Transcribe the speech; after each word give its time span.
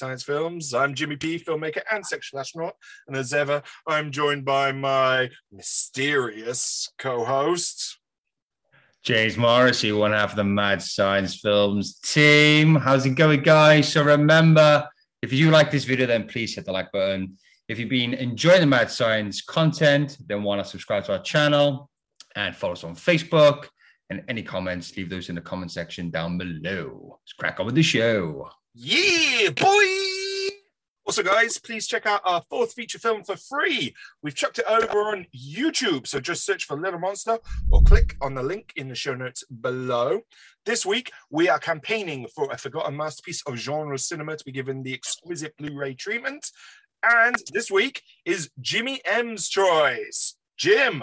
Science 0.00 0.22
Films. 0.22 0.72
I'm 0.72 0.94
Jimmy 0.94 1.16
P, 1.16 1.38
filmmaker 1.38 1.82
and 1.92 2.04
sexual 2.06 2.40
astronaut. 2.40 2.74
And 3.06 3.14
as 3.14 3.34
ever, 3.34 3.62
I'm 3.86 4.10
joined 4.10 4.46
by 4.46 4.72
my 4.72 5.28
mysterious 5.52 6.90
co 6.98 7.22
host, 7.22 7.98
James 9.02 9.36
Morrissey, 9.36 9.92
one 9.92 10.12
half 10.12 10.30
of 10.30 10.36
the 10.36 10.44
Mad 10.44 10.80
Science 10.80 11.38
Films 11.38 11.98
team. 11.98 12.76
How's 12.76 13.04
it 13.04 13.10
going, 13.10 13.42
guys? 13.42 13.92
So 13.92 14.02
remember, 14.02 14.88
if 15.20 15.34
you 15.34 15.50
like 15.50 15.70
this 15.70 15.84
video, 15.84 16.06
then 16.06 16.26
please 16.26 16.54
hit 16.54 16.64
the 16.64 16.72
like 16.72 16.90
button. 16.92 17.36
If 17.68 17.78
you've 17.78 17.90
been 17.90 18.14
enjoying 18.14 18.60
the 18.60 18.66
Mad 18.66 18.90
Science 18.90 19.42
content, 19.42 20.16
then 20.26 20.42
want 20.42 20.64
to 20.64 20.70
subscribe 20.70 21.04
to 21.04 21.12
our 21.12 21.22
channel 21.22 21.90
and 22.36 22.56
follow 22.56 22.72
us 22.72 22.84
on 22.84 22.96
Facebook. 22.96 23.68
And 24.08 24.24
any 24.28 24.42
comments, 24.42 24.96
leave 24.96 25.10
those 25.10 25.28
in 25.28 25.34
the 25.34 25.42
comment 25.42 25.72
section 25.72 26.08
down 26.08 26.38
below. 26.38 27.18
Let's 27.20 27.34
crack 27.34 27.60
on 27.60 27.66
with 27.66 27.74
the 27.74 27.82
show. 27.82 28.48
Yeah, 28.74 29.50
boy! 29.50 29.84
Also, 31.04 31.24
guys, 31.24 31.58
please 31.58 31.88
check 31.88 32.06
out 32.06 32.20
our 32.24 32.40
fourth 32.48 32.72
feature 32.72 33.00
film 33.00 33.24
for 33.24 33.36
free. 33.36 33.92
We've 34.22 34.34
chucked 34.34 34.60
it 34.60 34.64
over 34.68 35.08
on 35.08 35.26
YouTube, 35.36 36.06
so 36.06 36.20
just 36.20 36.44
search 36.44 36.66
for 36.66 36.76
Little 36.76 37.00
Monster 37.00 37.38
or 37.72 37.82
click 37.82 38.16
on 38.20 38.34
the 38.34 38.44
link 38.44 38.72
in 38.76 38.88
the 38.88 38.94
show 38.94 39.16
notes 39.16 39.42
below. 39.46 40.20
This 40.66 40.86
week, 40.86 41.10
we 41.28 41.48
are 41.48 41.58
campaigning 41.58 42.28
for 42.32 42.48
a 42.52 42.58
forgotten 42.58 42.96
masterpiece 42.96 43.42
of 43.42 43.56
genre 43.56 43.98
cinema 43.98 44.36
to 44.36 44.44
be 44.44 44.52
given 44.52 44.84
the 44.84 44.94
exquisite 44.94 45.56
Blu 45.56 45.76
ray 45.76 45.94
treatment. 45.94 46.46
And 47.02 47.34
this 47.52 47.72
week 47.72 48.02
is 48.24 48.50
Jimmy 48.60 49.00
M's 49.04 49.48
choice. 49.48 50.36
Jim, 50.56 51.02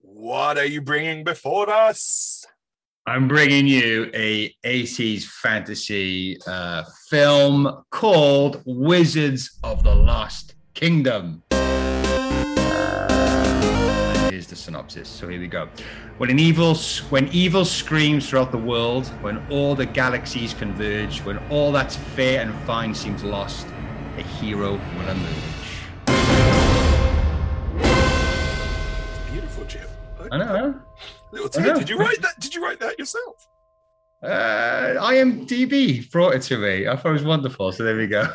what 0.00 0.58
are 0.58 0.66
you 0.66 0.80
bringing 0.80 1.24
before 1.24 1.70
us? 1.70 2.46
I'm 3.06 3.28
bringing 3.28 3.66
you 3.66 4.10
a 4.12 4.54
80s 4.64 5.24
fantasy 5.24 6.36
uh, 6.46 6.84
film 7.08 7.82
called 7.90 8.62
Wizards 8.66 9.58
of 9.64 9.82
the 9.82 9.94
Lost 9.94 10.54
Kingdom. 10.74 11.42
Here's 14.30 14.46
the 14.46 14.54
synopsis. 14.54 15.08
So 15.08 15.28
here 15.28 15.40
we 15.40 15.46
go. 15.48 15.70
When 16.18 16.28
an 16.28 16.38
evil, 16.38 16.74
when 17.08 17.28
evil 17.28 17.64
screams 17.64 18.28
throughout 18.28 18.52
the 18.52 18.58
world, 18.58 19.06
when 19.22 19.44
all 19.50 19.74
the 19.74 19.86
galaxies 19.86 20.52
converge, 20.52 21.20
when 21.20 21.38
all 21.48 21.72
that's 21.72 21.96
fair 21.96 22.42
and 22.42 22.54
fine 22.66 22.94
seems 22.94 23.24
lost, 23.24 23.66
a 24.18 24.22
hero 24.22 24.72
will 24.72 25.08
emerge. 25.08 25.70
Beautiful, 29.32 29.64
Jim. 29.64 29.88
I 30.30 30.38
know. 30.38 30.80
Little 31.32 31.46
I 31.46 31.50
Ted, 31.50 31.66
know. 31.66 31.78
did 31.78 31.88
you 31.88 31.98
write 31.98 32.20
that? 32.22 32.40
Did 32.40 32.54
you 32.54 32.62
write 32.62 32.80
that 32.80 32.98
yourself? 32.98 33.46
Uh, 34.22 34.94
IMDb 34.98 36.10
brought 36.10 36.34
it 36.34 36.42
to 36.42 36.58
me. 36.58 36.86
I 36.86 36.96
thought 36.96 37.10
it 37.10 37.12
was 37.12 37.24
wonderful. 37.24 37.72
So 37.72 37.84
there 37.84 37.96
we 37.96 38.06
go. 38.06 38.26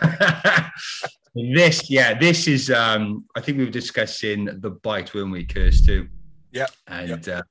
this, 1.36 1.90
yeah, 1.90 2.18
this 2.18 2.48
is. 2.48 2.72
Um, 2.72 3.26
I 3.36 3.42
think 3.42 3.58
we 3.58 3.66
were 3.66 3.72
discussing 3.72 4.46
the 4.46 4.72
bite, 4.72 5.14
weren't 5.14 5.32
we, 5.32 5.46
Curse 5.46 5.82
too? 5.82 6.08
Yeah. 6.52 6.68
And 6.88 7.28
uh, 7.30 7.44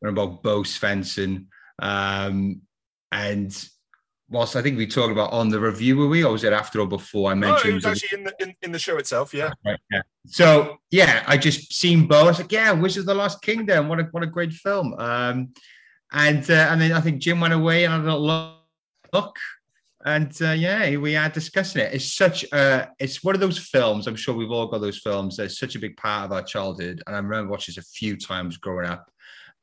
we're 0.00 0.10
about 0.10 0.42
Bo 0.42 0.62
Svenson. 0.62 1.46
Um, 1.80 2.60
and 3.10 3.68
whilst 4.34 4.56
I 4.56 4.62
think 4.62 4.76
we 4.76 4.86
talked 4.86 5.12
about 5.12 5.32
on 5.32 5.48
the 5.48 5.60
review, 5.60 5.96
were 5.96 6.08
we, 6.08 6.24
or 6.24 6.32
was 6.32 6.44
it 6.44 6.52
after 6.52 6.80
or 6.80 6.86
before 6.86 7.30
I 7.30 7.34
No, 7.34 7.52
mentioned? 7.52 7.70
it 7.70 7.74
was 7.76 7.86
actually 7.86 8.18
in 8.18 8.24
the 8.24 8.34
in, 8.40 8.54
in 8.62 8.72
the 8.72 8.78
show 8.78 8.96
itself. 8.98 9.32
Yeah. 9.32 9.52
Right, 9.64 9.78
yeah. 9.90 10.02
So 10.26 10.78
yeah, 10.90 11.22
I 11.26 11.36
just 11.38 11.72
seen 11.72 12.06
Bo. 12.08 12.20
I 12.20 12.24
was 12.24 12.40
like, 12.40 12.52
yeah, 12.52 12.72
Wizards 12.72 13.04
of 13.04 13.06
the 13.06 13.14
Lost 13.14 13.40
Kingdom. 13.42 13.88
What 13.88 14.00
a 14.00 14.04
what 14.10 14.22
a 14.22 14.26
great 14.26 14.52
film. 14.52 14.94
Um, 14.98 15.54
and 16.12 16.42
uh, 16.50 16.68
and 16.70 16.80
then 16.80 16.92
I 16.92 17.00
think 17.00 17.22
Jim 17.22 17.40
went 17.40 17.54
away 17.54 17.84
and 17.84 17.94
I 17.94 17.96
had 17.98 18.06
a 18.06 18.16
look, 18.16 18.56
look. 19.12 19.36
and 20.04 20.36
uh, 20.42 20.50
yeah, 20.50 20.96
we 20.96 21.16
are 21.16 21.28
discussing 21.28 21.82
it. 21.82 21.94
It's 21.94 22.12
such 22.12 22.44
a 22.52 22.90
it's 22.98 23.24
one 23.24 23.34
of 23.34 23.40
those 23.40 23.58
films. 23.58 24.06
I'm 24.06 24.16
sure 24.16 24.34
we've 24.34 24.50
all 24.50 24.66
got 24.66 24.80
those 24.80 24.98
films. 24.98 25.36
That's 25.36 25.58
such 25.58 25.76
a 25.76 25.78
big 25.78 25.96
part 25.96 26.26
of 26.26 26.32
our 26.32 26.42
childhood, 26.42 27.02
and 27.06 27.16
I 27.16 27.18
remember 27.18 27.50
watching 27.50 27.74
this 27.74 27.84
a 27.84 27.88
few 27.88 28.16
times 28.16 28.56
growing 28.56 28.86
up. 28.86 29.10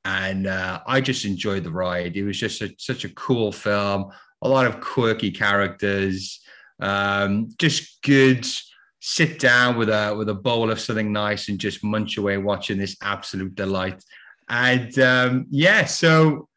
And 0.03 0.47
uh, 0.47 0.81
I 0.88 1.00
just 1.00 1.25
enjoyed 1.25 1.63
the 1.63 1.72
ride. 1.72 2.18
It 2.18 2.24
was 2.24 2.40
just 2.40 2.62
a, 2.63 2.74
such 2.79 3.06
a 3.06 3.13
cool 3.13 3.51
film. 3.51 4.12
A 4.41 4.50
lot 4.50 4.66
of 4.66 4.81
quirky 4.81 5.31
characters, 5.31 6.41
um, 6.79 7.50
just 7.57 8.02
good 8.02 8.47
sit 9.00 9.40
down 9.40 9.78
with 9.78 9.90
a 9.90 10.16
with 10.16 10.29
a 10.29 10.34
bowl 10.34 10.72
of 10.72 10.79
something 10.79 11.12
nice 11.12 11.50
and 11.50 11.59
just 11.59 11.84
munch 11.84 12.18
away 12.18 12.38
watching 12.38 12.78
this 12.78 12.96
absolute 13.01 13.56
delight. 13.56 14.03
And 14.47 14.97
um, 15.00 15.46
yeah, 15.50 15.85
so 15.85 16.47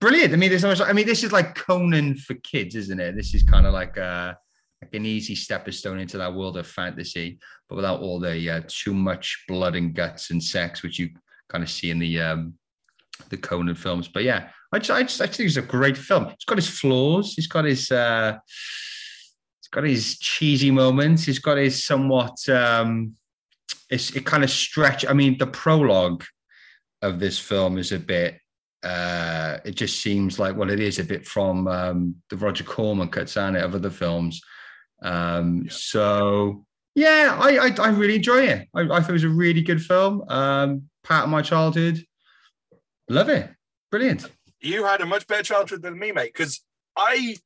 brilliant. 0.00 0.32
I 0.32 0.36
mean, 0.36 0.50
there's 0.50 0.62
so 0.62 0.68
much. 0.68 0.80
I 0.80 0.92
mean, 0.92 1.06
this 1.06 1.24
is 1.24 1.32
like 1.32 1.54
Conan 1.54 2.16
for 2.16 2.34
kids, 2.34 2.74
isn't 2.76 3.00
it? 3.00 3.16
This 3.16 3.34
is 3.34 3.42
kind 3.42 3.66
of 3.66 3.72
like 3.72 3.96
a 3.96 4.36
like 4.82 4.94
an 4.94 5.04
easy 5.04 5.34
stepping 5.34 5.72
stone 5.72 5.98
into 5.98 6.18
that 6.18 6.34
world 6.34 6.56
of 6.56 6.66
fantasy, 6.66 7.38
but 7.68 7.76
without 7.76 8.00
all 8.00 8.18
the 8.18 8.50
uh, 8.50 8.60
too 8.66 8.94
much 8.94 9.44
blood 9.46 9.76
and 9.76 9.94
guts 9.94 10.30
and 10.30 10.42
sex, 10.42 10.82
which 10.82 10.98
you 10.98 11.10
kind 11.48 11.62
of 11.62 11.70
see 11.70 11.90
in 11.90 11.98
the 11.98 12.20
um, 12.20 12.54
the 13.28 13.36
Conan 13.36 13.74
films. 13.74 14.08
But 14.08 14.24
yeah, 14.24 14.48
I 14.72 14.78
just 14.78 14.90
I 14.90 15.02
just 15.02 15.20
I 15.20 15.26
think 15.26 15.48
it's 15.48 15.56
a 15.56 15.62
great 15.62 15.96
film. 15.96 16.28
It's 16.28 16.44
got 16.44 16.58
his 16.58 16.68
flaws. 16.68 17.34
He's 17.34 17.46
got 17.48 17.64
his. 17.64 17.90
Uh, 17.90 18.38
He's 19.60 19.68
got 19.68 19.84
his 19.84 20.18
cheesy 20.18 20.70
moments. 20.72 21.24
He's 21.24 21.38
got 21.38 21.56
his 21.58 21.84
somewhat 21.84 22.36
um 22.48 23.14
it's 23.88 24.10
it 24.16 24.24
kind 24.26 24.42
of 24.44 24.50
stretch. 24.50 25.04
I 25.06 25.12
mean, 25.12 25.38
the 25.38 25.46
prologue 25.46 26.24
of 27.02 27.18
this 27.20 27.38
film 27.38 27.78
is 27.78 27.92
a 27.92 27.98
bit 27.98 28.38
uh 28.82 29.58
it 29.64 29.76
just 29.76 30.00
seems 30.00 30.38
like 30.38 30.56
well, 30.56 30.70
it 30.70 30.80
is 30.80 30.98
a 30.98 31.04
bit 31.04 31.26
from 31.26 31.68
um 31.68 32.16
the 32.30 32.36
Roger 32.36 32.64
Corman 32.64 33.08
cuts 33.08 33.36
on 33.36 33.54
it 33.56 33.62
of 33.62 33.74
other 33.74 33.90
films. 33.90 34.40
Um 35.02 35.62
Yeah. 35.64 35.70
so 35.72 36.64
yeah, 36.96 37.38
I, 37.40 37.68
I 37.68 37.74
I 37.78 37.88
really 37.90 38.16
enjoy 38.16 38.42
it. 38.46 38.66
I, 38.74 38.80
I 38.80 39.00
thought 39.00 39.10
it 39.10 39.12
was 39.12 39.24
a 39.24 39.28
really 39.28 39.62
good 39.62 39.82
film. 39.82 40.24
Um 40.28 40.88
part 41.04 41.24
of 41.24 41.30
my 41.30 41.42
childhood. 41.42 42.04
Love 43.10 43.28
it. 43.28 43.50
Brilliant. 43.90 44.30
You 44.60 44.84
had 44.84 45.00
a 45.00 45.06
much 45.06 45.26
better 45.26 45.42
childhood 45.42 45.82
than 45.82 45.98
me, 45.98 46.12
mate, 46.12 46.32
because 46.32 46.60
I 46.96 47.36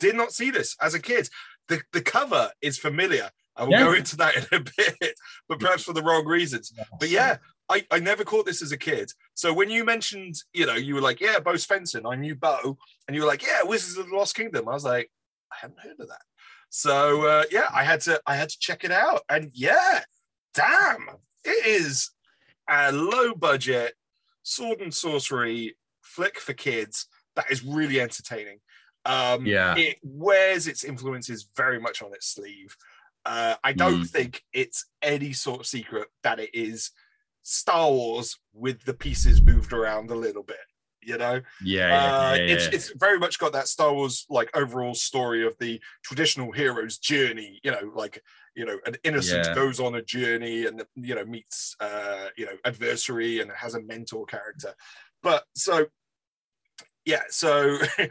did 0.00 0.16
not 0.16 0.32
see 0.32 0.50
this 0.50 0.76
as 0.80 0.92
a 0.94 0.98
kid. 1.00 1.28
The 1.68 1.80
the 1.92 2.02
cover 2.02 2.50
is 2.60 2.78
familiar. 2.78 3.30
I 3.56 3.62
will 3.62 3.70
Yeah. 3.70 3.84
go 3.84 3.92
into 3.92 4.16
that 4.16 4.34
in 4.36 4.46
a 4.50 4.60
bit, 4.76 5.14
but 5.48 5.60
perhaps 5.60 5.84
for 5.84 5.92
the 5.92 6.02
wrong 6.02 6.26
reasons. 6.26 6.72
But 6.98 7.10
yeah, 7.10 7.36
I, 7.68 7.86
I 7.92 8.00
never 8.00 8.24
caught 8.24 8.44
this 8.44 8.60
as 8.60 8.72
a 8.72 8.76
kid. 8.76 9.12
So 9.34 9.54
when 9.54 9.70
you 9.70 9.84
mentioned, 9.84 10.34
you 10.52 10.66
know, 10.66 10.74
you 10.74 10.96
were 10.96 11.00
like, 11.00 11.20
yeah, 11.20 11.38
Bo 11.38 11.52
Svenson, 11.52 12.10
I 12.12 12.16
knew 12.16 12.34
Bo, 12.34 12.76
and 13.06 13.14
you 13.14 13.22
were 13.22 13.28
like, 13.28 13.46
yeah, 13.46 13.62
Wizards 13.62 13.96
of 13.96 14.08
the 14.08 14.16
Lost 14.16 14.34
Kingdom. 14.34 14.68
I 14.68 14.72
was 14.72 14.84
like, 14.84 15.12
I 15.52 15.56
haven't 15.60 15.78
heard 15.80 16.00
of 16.00 16.08
that. 16.08 16.22
So 16.70 17.24
uh, 17.26 17.44
yeah, 17.52 17.68
I 17.72 17.84
had 17.84 18.00
to 18.02 18.20
I 18.26 18.34
had 18.34 18.48
to 18.48 18.58
check 18.58 18.82
it 18.82 18.90
out, 18.90 19.20
and 19.28 19.52
yeah, 19.54 20.00
damn, 20.54 21.08
it 21.44 21.66
is 21.66 22.10
a 22.68 22.90
low 22.90 23.32
budget 23.36 23.94
sword 24.44 24.80
and 24.80 24.94
sorcery 24.94 25.76
flick 26.02 26.38
for 26.38 26.52
kids 26.52 27.08
that 27.34 27.50
is 27.50 27.64
really 27.64 28.00
entertaining. 28.00 28.60
Um, 29.04 29.44
Yeah. 29.44 29.76
it 29.76 29.98
wears 30.02 30.66
its 30.68 30.84
influences 30.84 31.48
very 31.56 31.80
much 31.80 32.00
on 32.02 32.12
its 32.14 32.28
sleeve. 32.28 32.76
Uh, 33.26 33.56
I 33.64 33.72
don't 33.72 34.02
Mm. 34.04 34.10
think 34.10 34.44
it's 34.52 34.86
any 35.02 35.32
sort 35.32 35.60
of 35.60 35.66
secret 35.66 36.08
that 36.22 36.38
it 36.38 36.50
is 36.54 36.92
Star 37.42 37.90
Wars 37.90 38.38
with 38.52 38.84
the 38.84 38.94
pieces 38.94 39.42
moved 39.42 39.72
around 39.72 40.10
a 40.10 40.14
little 40.14 40.42
bit. 40.42 40.56
You 41.06 41.18
know, 41.18 41.40
Yeah, 41.62 41.88
yeah, 41.88 41.94
uh, 41.94 42.34
yeah, 42.34 42.54
it's 42.54 42.64
yeah. 42.64 42.70
it's 42.72 42.92
very 42.96 43.18
much 43.18 43.38
got 43.38 43.52
that 43.52 43.68
Star 43.68 43.92
Wars 43.92 44.26
like 44.28 44.54
overall 44.56 44.94
story 44.94 45.46
of 45.46 45.56
the 45.58 45.80
traditional 46.02 46.52
hero's 46.52 46.98
journey. 46.98 47.60
You 47.62 47.72
know, 47.72 47.92
like 47.94 48.22
you 48.54 48.64
know, 48.64 48.78
an 48.86 48.96
innocent 49.04 49.54
goes 49.54 49.80
on 49.80 49.96
a 49.96 50.02
journey 50.02 50.66
and 50.66 50.84
you 50.94 51.14
know 51.14 51.24
meets 51.24 51.76
uh, 51.80 52.28
you 52.36 52.46
know 52.46 52.56
adversary 52.64 53.40
and 53.40 53.50
has 53.52 53.74
a 53.74 53.82
mentor 53.82 54.26
character. 54.26 54.74
But 55.22 55.44
so 55.54 55.86
yeah, 57.04 57.22
so. 57.28 57.78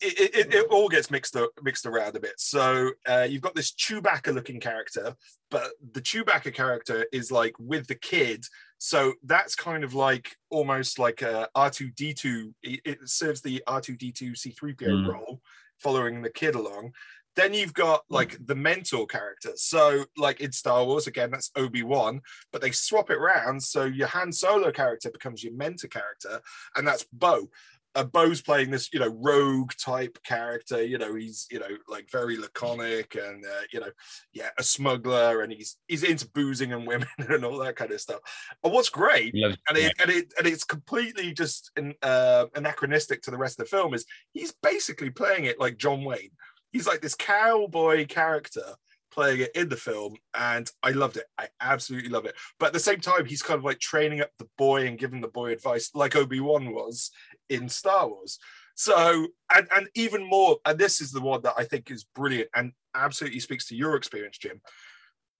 It, 0.00 0.34
it, 0.34 0.54
it 0.54 0.66
all 0.70 0.88
gets 0.88 1.10
mixed 1.10 1.36
up, 1.36 1.50
mixed 1.62 1.86
around 1.86 2.16
a 2.16 2.20
bit. 2.20 2.34
So 2.38 2.90
uh, 3.08 3.26
you've 3.28 3.42
got 3.42 3.54
this 3.54 3.72
Chewbacca-looking 3.72 4.60
character, 4.60 5.14
but 5.50 5.70
the 5.92 6.02
Chewbacca 6.02 6.52
character 6.52 7.06
is 7.12 7.32
like 7.32 7.54
with 7.58 7.86
the 7.86 7.94
kid, 7.94 8.44
so 8.78 9.14
that's 9.24 9.54
kind 9.54 9.84
of 9.84 9.94
like 9.94 10.36
almost 10.50 10.98
like 10.98 11.22
a 11.22 11.48
R2D2. 11.56 12.52
It, 12.62 12.80
it 12.84 12.98
serves 13.08 13.40
the 13.40 13.62
R2D2 13.66 14.32
C3PO 14.34 14.76
Mm. 14.76 15.06
role, 15.06 15.40
following 15.78 16.20
the 16.22 16.30
kid 16.30 16.54
along. 16.54 16.92
Then 17.36 17.52
you've 17.52 17.74
got 17.74 18.02
like 18.08 18.38
the 18.46 18.54
mentor 18.54 19.06
character. 19.06 19.52
So, 19.56 20.04
like 20.16 20.40
in 20.40 20.52
Star 20.52 20.84
Wars, 20.86 21.06
again, 21.06 21.30
that's 21.30 21.50
Obi 21.54 21.82
Wan, 21.82 22.22
but 22.50 22.62
they 22.62 22.70
swap 22.70 23.10
it 23.10 23.18
around. 23.18 23.62
So 23.62 23.84
your 23.84 24.08
Han 24.08 24.32
Solo 24.32 24.72
character 24.72 25.10
becomes 25.10 25.44
your 25.44 25.52
mentor 25.52 25.88
character, 25.88 26.40
and 26.76 26.86
that's 26.88 27.04
Bo. 27.12 27.50
Uh, 27.96 28.04
Bo's 28.04 28.42
playing 28.42 28.70
this, 28.70 28.92
you 28.92 29.00
know, 29.00 29.16
rogue 29.20 29.72
type 29.82 30.18
character. 30.22 30.84
You 30.84 30.98
know, 30.98 31.14
he's, 31.14 31.46
you 31.50 31.58
know, 31.58 31.68
like 31.88 32.10
very 32.10 32.36
laconic 32.36 33.14
and, 33.16 33.44
uh, 33.44 33.62
you 33.72 33.80
know, 33.80 33.90
yeah, 34.32 34.50
a 34.58 34.62
smuggler, 34.62 35.42
and 35.42 35.52
he's 35.52 35.76
he's 35.88 36.02
into 36.04 36.28
boozing 36.28 36.72
and 36.72 36.86
women 36.86 37.08
and 37.18 37.44
all 37.44 37.58
that 37.58 37.76
kind 37.76 37.90
of 37.90 38.00
stuff. 38.00 38.20
And 38.62 38.72
what's 38.72 38.90
great 38.90 39.34
and 39.68 39.78
it, 39.78 39.94
and 40.00 40.10
it 40.10 40.34
and 40.38 40.46
it's 40.46 40.64
completely 40.64 41.32
just 41.32 41.70
an, 41.76 41.94
uh, 42.02 42.46
anachronistic 42.54 43.22
to 43.22 43.30
the 43.30 43.38
rest 43.38 43.58
of 43.58 43.64
the 43.66 43.76
film 43.76 43.94
is 43.94 44.04
he's 44.32 44.52
basically 44.62 45.10
playing 45.10 45.46
it 45.46 45.58
like 45.58 45.78
John 45.78 46.04
Wayne. 46.04 46.30
he's 46.72 46.86
like 46.86 47.00
this 47.00 47.14
cowboy 47.14 48.06
character 48.06 48.74
playing 49.16 49.40
it 49.40 49.56
in 49.56 49.68
the 49.68 49.76
film, 49.76 50.14
and 50.34 50.70
I 50.82 50.90
loved 50.90 51.16
it. 51.16 51.24
I 51.38 51.48
absolutely 51.60 52.10
love 52.10 52.26
it. 52.26 52.34
But 52.60 52.66
at 52.66 52.72
the 52.74 52.78
same 52.78 53.00
time, 53.00 53.24
he's 53.24 53.42
kind 53.42 53.58
of 53.58 53.64
like 53.64 53.80
training 53.80 54.20
up 54.20 54.30
the 54.38 54.48
boy 54.58 54.86
and 54.86 54.98
giving 54.98 55.22
the 55.22 55.28
boy 55.28 55.52
advice, 55.52 55.90
like 55.94 56.14
Obi 56.14 56.38
Wan 56.38 56.72
was 56.72 57.10
in 57.48 57.68
Star 57.68 58.06
Wars. 58.08 58.38
So, 58.74 59.28
and 59.54 59.66
and 59.74 59.88
even 59.94 60.28
more, 60.28 60.58
and 60.66 60.78
this 60.78 61.00
is 61.00 61.10
the 61.10 61.22
one 61.22 61.40
that 61.42 61.54
I 61.56 61.64
think 61.64 61.90
is 61.90 62.04
brilliant 62.04 62.50
and 62.54 62.72
absolutely 62.94 63.40
speaks 63.40 63.66
to 63.68 63.74
your 63.74 63.96
experience, 63.96 64.36
Jim. 64.36 64.60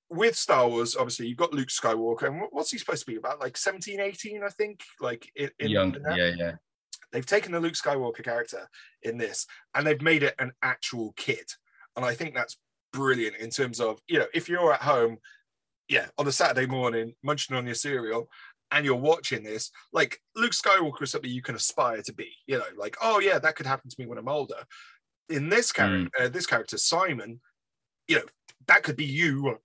With 0.08 0.37
Star 0.37 0.67
Wars, 0.69 0.96
obviously, 0.96 1.26
you've 1.26 1.37
got 1.37 1.52
Luke 1.52 1.69
Skywalker, 1.69 2.29
and 2.29 2.43
what's 2.50 2.70
he 2.70 2.79
supposed 2.79 3.05
to 3.05 3.11
be 3.11 3.17
about? 3.17 3.40
Like 3.40 3.58
17, 3.58 4.00
18, 4.00 4.43
I 4.43 4.49
think. 4.49 4.82
Like 5.00 5.31
in, 5.37 5.50
in 5.58 5.69
Young, 5.69 5.94
in 5.94 6.02
yeah, 6.17 6.32
yeah. 6.34 6.52
they've 7.12 7.26
taken 7.26 7.52
the 7.52 7.61
Luke 7.61 7.75
Skywalker 7.75 8.25
character 8.25 8.69
in 9.02 9.19
this 9.19 9.46
and 9.75 9.87
they've 9.87 10.00
made 10.00 10.22
it 10.22 10.34
an 10.38 10.52
actual 10.62 11.12
kid. 11.17 11.44
And 11.96 12.05
I 12.05 12.14
think 12.14 12.34
that's 12.34 12.56
brilliant 12.96 13.37
in 13.37 13.50
terms 13.50 13.81
of, 13.81 14.00
you 14.08 14.19
know, 14.19 14.26
if 14.34 14.48
you're 14.48 14.72
at 14.72 14.82
home, 14.82 15.19
yeah, 15.88 16.06
on 16.19 16.26
a 16.26 16.32
Saturday 16.32 16.66
morning, 16.66 17.14
munching 17.22 17.56
on 17.56 17.66
your 17.66 17.75
cereal, 17.75 18.28
and 18.72 18.84
you're 18.84 18.96
watching 18.96 19.44
this, 19.44 19.70
like 19.93 20.20
Luke 20.34 20.52
Skywalker 20.52 21.02
is 21.02 21.10
something 21.10 21.31
you 21.31 21.43
can 21.43 21.54
aspire 21.54 22.02
to 22.02 22.12
be, 22.12 22.32
you 22.46 22.58
know, 22.58 22.64
like, 22.76 22.96
oh 23.02 23.20
yeah, 23.20 23.38
that 23.38 23.54
could 23.54 23.66
happen 23.66 23.88
to 23.88 23.96
me 23.98 24.06
when 24.06 24.19
I'm 24.19 24.28
older. 24.28 24.56
In 25.28 25.48
this 25.48 25.70
character, 25.72 26.10
uh, 26.20 26.28
this 26.28 26.46
character, 26.46 26.78
Simon, 26.78 27.40
you 28.08 28.16
know, 28.16 28.25
that 28.66 28.82
could 28.82 28.96
be 28.96 29.04
you 29.04 29.58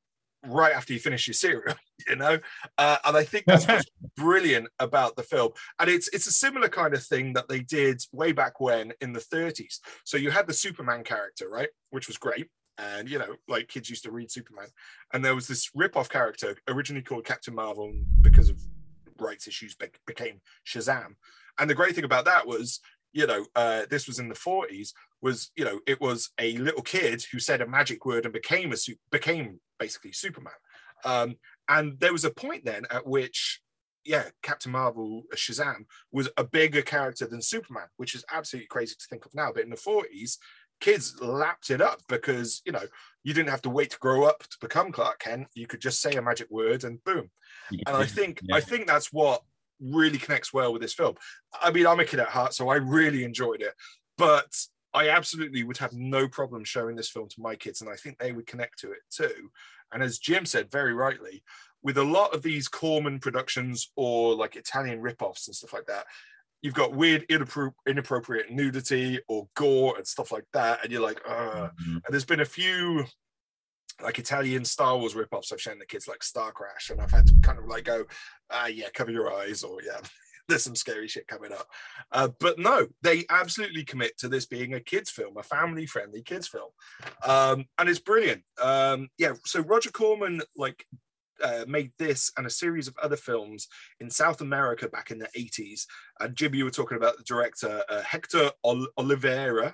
right 0.46 0.74
after 0.74 0.94
you 0.94 1.00
finish 1.00 1.28
your 1.28 1.34
cereal, 1.34 1.76
you 2.08 2.16
know? 2.16 2.38
Uh, 2.78 2.98
and 3.06 3.18
I 3.18 3.24
think 3.24 3.46
that's 3.46 3.68
what's 3.68 3.86
brilliant 4.16 4.68
about 4.80 5.16
the 5.16 5.24
film. 5.24 5.52
And 5.80 5.90
it's 5.90 6.08
it's 6.10 6.28
a 6.28 6.32
similar 6.32 6.70
kind 6.70 6.94
of 6.94 7.04
thing 7.04 7.34
that 7.34 7.48
they 7.48 7.62
did 7.62 8.02
way 8.12 8.32
back 8.32 8.60
when 8.60 8.94
in 9.02 9.14
the 9.14 9.20
30s. 9.20 9.80
So 10.04 10.18
you 10.18 10.32
had 10.32 10.48
the 10.48 10.54
Superman 10.54 11.04
character, 11.04 11.50
right? 11.50 11.70
Which 11.90 12.08
was 12.08 12.18
great. 12.18 12.48
And 12.78 13.10
you 13.10 13.20
know, 13.20 13.36
like 13.48 13.68
kids 13.68 13.90
used 13.90 14.04
to 14.04 14.12
read 14.12 14.32
Superman. 14.32 14.68
And 15.14 15.24
there 15.24 15.36
was 15.36 15.48
this 15.48 15.70
rip-off 15.76 16.10
character 16.10 16.56
originally 16.68 17.04
called 17.04 17.26
Captain 17.26 17.54
Marvel 17.54 17.94
because 18.22 18.50
of 18.50 18.58
rights 19.20 19.48
issues 19.48 19.76
be- 19.76 19.88
became 20.08 20.42
Shazam. 20.66 21.16
And 21.60 21.70
the 21.70 21.76
great 21.76 21.96
thing 21.96 22.04
about 22.04 22.26
that 22.26 22.48
was, 22.48 22.80
you 23.14 23.28
know, 23.28 23.46
uh, 23.56 23.84
this 23.90 24.08
was 24.08 24.20
in 24.20 24.30
the 24.30 24.36
40s, 24.36 24.94
was, 25.22 25.52
you 25.56 25.66
know, 25.66 25.80
it 25.86 26.02
was 26.02 26.32
a 26.40 26.58
little 26.58 26.82
kid 26.82 27.24
who 27.32 27.40
said 27.40 27.62
a 27.62 27.68
magic 27.68 28.06
word 28.06 28.26
and 28.26 28.34
became 28.34 28.72
a 28.72 28.78
su- 28.78 28.96
became 29.12 29.60
basically 29.80 30.12
Superman. 30.12 30.54
Um, 31.04 31.36
and 31.68 32.00
there 32.00 32.14
was 32.14 32.26
a 32.26 32.32
point 32.32 32.66
then 32.66 32.84
at 32.90 33.06
which, 33.06 33.62
yeah, 34.04 34.26
Captain 34.42 34.72
Marvel, 34.72 35.24
uh, 35.32 35.36
Shazam, 35.36 35.86
was 36.12 36.30
a 36.38 36.44
bigger 36.44 36.82
character 36.82 37.28
than 37.28 37.42
Superman, 37.42 37.88
which 37.98 38.16
is 38.16 38.26
absolutely 38.32 38.68
crazy 38.68 38.96
to 38.98 39.06
think 39.10 39.26
of 39.26 39.36
now. 39.36 39.52
But 39.54 39.64
in 39.64 39.70
the 39.70 39.76
40s, 39.76 40.38
kids 40.82 41.16
lapped 41.22 41.70
it 41.70 41.80
up 41.80 42.02
because, 42.10 42.62
you 42.66 42.72
know, 42.72 42.84
you 43.24 43.34
didn't 43.34 43.50
have 43.50 43.62
to 43.62 43.70
wait 43.70 43.92
to 43.92 44.00
grow 44.00 44.24
up 44.26 44.40
to 44.40 44.58
become 44.60 44.92
Clark 44.92 45.20
Kent. 45.20 45.48
You 45.54 45.68
could 45.68 45.80
just 45.80 46.02
say 46.02 46.14
a 46.14 46.22
magic 46.22 46.50
word 46.50 46.84
and 46.84 47.04
boom. 47.04 47.30
And 47.88 47.96
I 47.96 48.06
think 48.06 48.42
Yeah. 48.44 48.56
I 48.56 48.62
think 48.62 48.88
that's 48.88 49.14
what 49.14 49.42
really 49.80 50.18
connects 50.18 50.54
well 50.54 50.74
with 50.74 50.82
this 50.82 50.94
film. 50.94 51.16
I 51.62 51.72
mean, 51.72 51.88
I'm 51.88 52.00
a 52.00 52.06
kid 52.06 52.20
at 52.20 52.30
heart, 52.30 52.54
so 52.54 52.70
I 52.70 52.76
really 52.76 53.24
enjoyed 53.24 53.62
it. 53.62 53.74
But 54.18 54.54
I 54.94 55.10
absolutely 55.10 55.64
would 55.64 55.78
have 55.78 55.94
no 55.94 56.28
problem 56.28 56.64
showing 56.64 56.96
this 56.96 57.10
film 57.10 57.30
to 57.30 57.42
my 57.42 57.56
kids, 57.56 57.82
and 57.82 57.90
I 57.90 57.96
think 57.96 58.18
they 58.18 58.32
would 58.34 58.48
connect 58.48 58.80
to 58.80 58.92
it 58.92 59.00
too. 59.10 59.52
And 59.94 60.04
as 60.04 60.20
Jim 60.20 60.46
said 60.46 60.72
very 60.72 60.94
rightly, 60.94 61.44
with 61.84 61.98
a 61.98 62.04
lot 62.04 62.34
of 62.34 62.44
these 62.44 62.68
Corman 62.68 63.20
productions 63.20 63.92
or 63.96 64.36
like 64.36 64.56
Italian 64.56 65.02
rip-offs 65.02 65.48
and 65.48 65.56
stuff 65.56 65.74
like 65.74 65.86
that, 65.86 66.06
you've 66.62 66.74
got 66.74 66.94
weird, 66.94 67.26
inappropriate 67.30 68.52
nudity 68.52 69.20
or 69.28 69.48
gore 69.56 69.98
and 69.98 70.08
stuff 70.08 70.32
like 70.32 70.46
that, 70.54 70.84
and 70.84 70.92
you're 70.92 71.02
like, 71.02 71.22
Ugh. 71.28 71.72
Mhm. 71.82 71.94
And 71.96 72.04
there's 72.10 72.26
been 72.26 72.42
a 72.42 72.46
few 72.46 73.06
like 74.02 74.20
Italian 74.20 74.66
Star 74.66 74.98
Wars 74.98 75.16
rip-offs 75.16 75.52
I've 75.52 75.62
shown 75.62 75.80
the 75.80 75.86
kids 75.86 76.08
like 76.08 76.24
Star 76.24 76.52
Crash, 76.52 76.90
and 76.90 77.00
I've 77.02 77.12
had 77.12 77.28
to 77.28 77.34
kind 77.42 77.60
of 77.60 77.66
like 77.66 77.84
go, 77.84 78.06
ah, 78.50 78.68
yeah, 78.68 78.90
cover 78.94 79.12
your 79.12 79.34
eyes, 79.34 79.64
or 79.64 79.82
yeah, 79.84 80.00
there's 80.48 80.64
some 80.64 80.76
scary 80.76 81.08
shit 81.08 81.28
coming 81.28 81.52
up. 81.52 81.68
Uh, 82.12 82.30
but 82.40 82.58
no, 82.58 82.88
they 83.02 83.26
absolutely 83.30 83.84
commit 83.84 84.18
to 84.18 84.28
this 84.28 84.46
being 84.46 84.74
a 84.74 84.80
kids 84.80 85.10
film, 85.10 85.38
a 85.38 85.44
family-friendly 85.44 86.24
kids 86.24 86.48
film, 86.48 86.70
um, 87.24 87.66
and 87.78 87.90
it's 87.90 88.00
brilliant. 88.00 88.44
Um, 88.62 89.10
yeah, 89.18 89.34
so 89.46 89.62
Roger 89.62 89.92
Corman 89.92 90.42
like 90.56 90.86
uh, 91.44 91.66
made 91.68 91.92
this 91.98 92.32
and 92.38 92.46
a 92.46 92.50
series 92.50 92.88
of 92.88 92.96
other 93.02 93.16
films 93.16 93.68
in 94.00 94.10
South 94.10 94.42
America 94.42 94.88
back 94.88 95.12
in 95.12 95.20
the 95.20 95.30
80s. 95.38 95.86
And 96.20 96.36
Jim, 96.36 96.56
you 96.56 96.66
were 96.66 96.72
talking 96.72 96.98
about 96.98 97.18
the 97.18 97.24
director 97.24 97.84
uh, 97.90 98.02
Hector 98.02 98.52
Ol- 98.64 98.88
Olivera. 98.98 99.74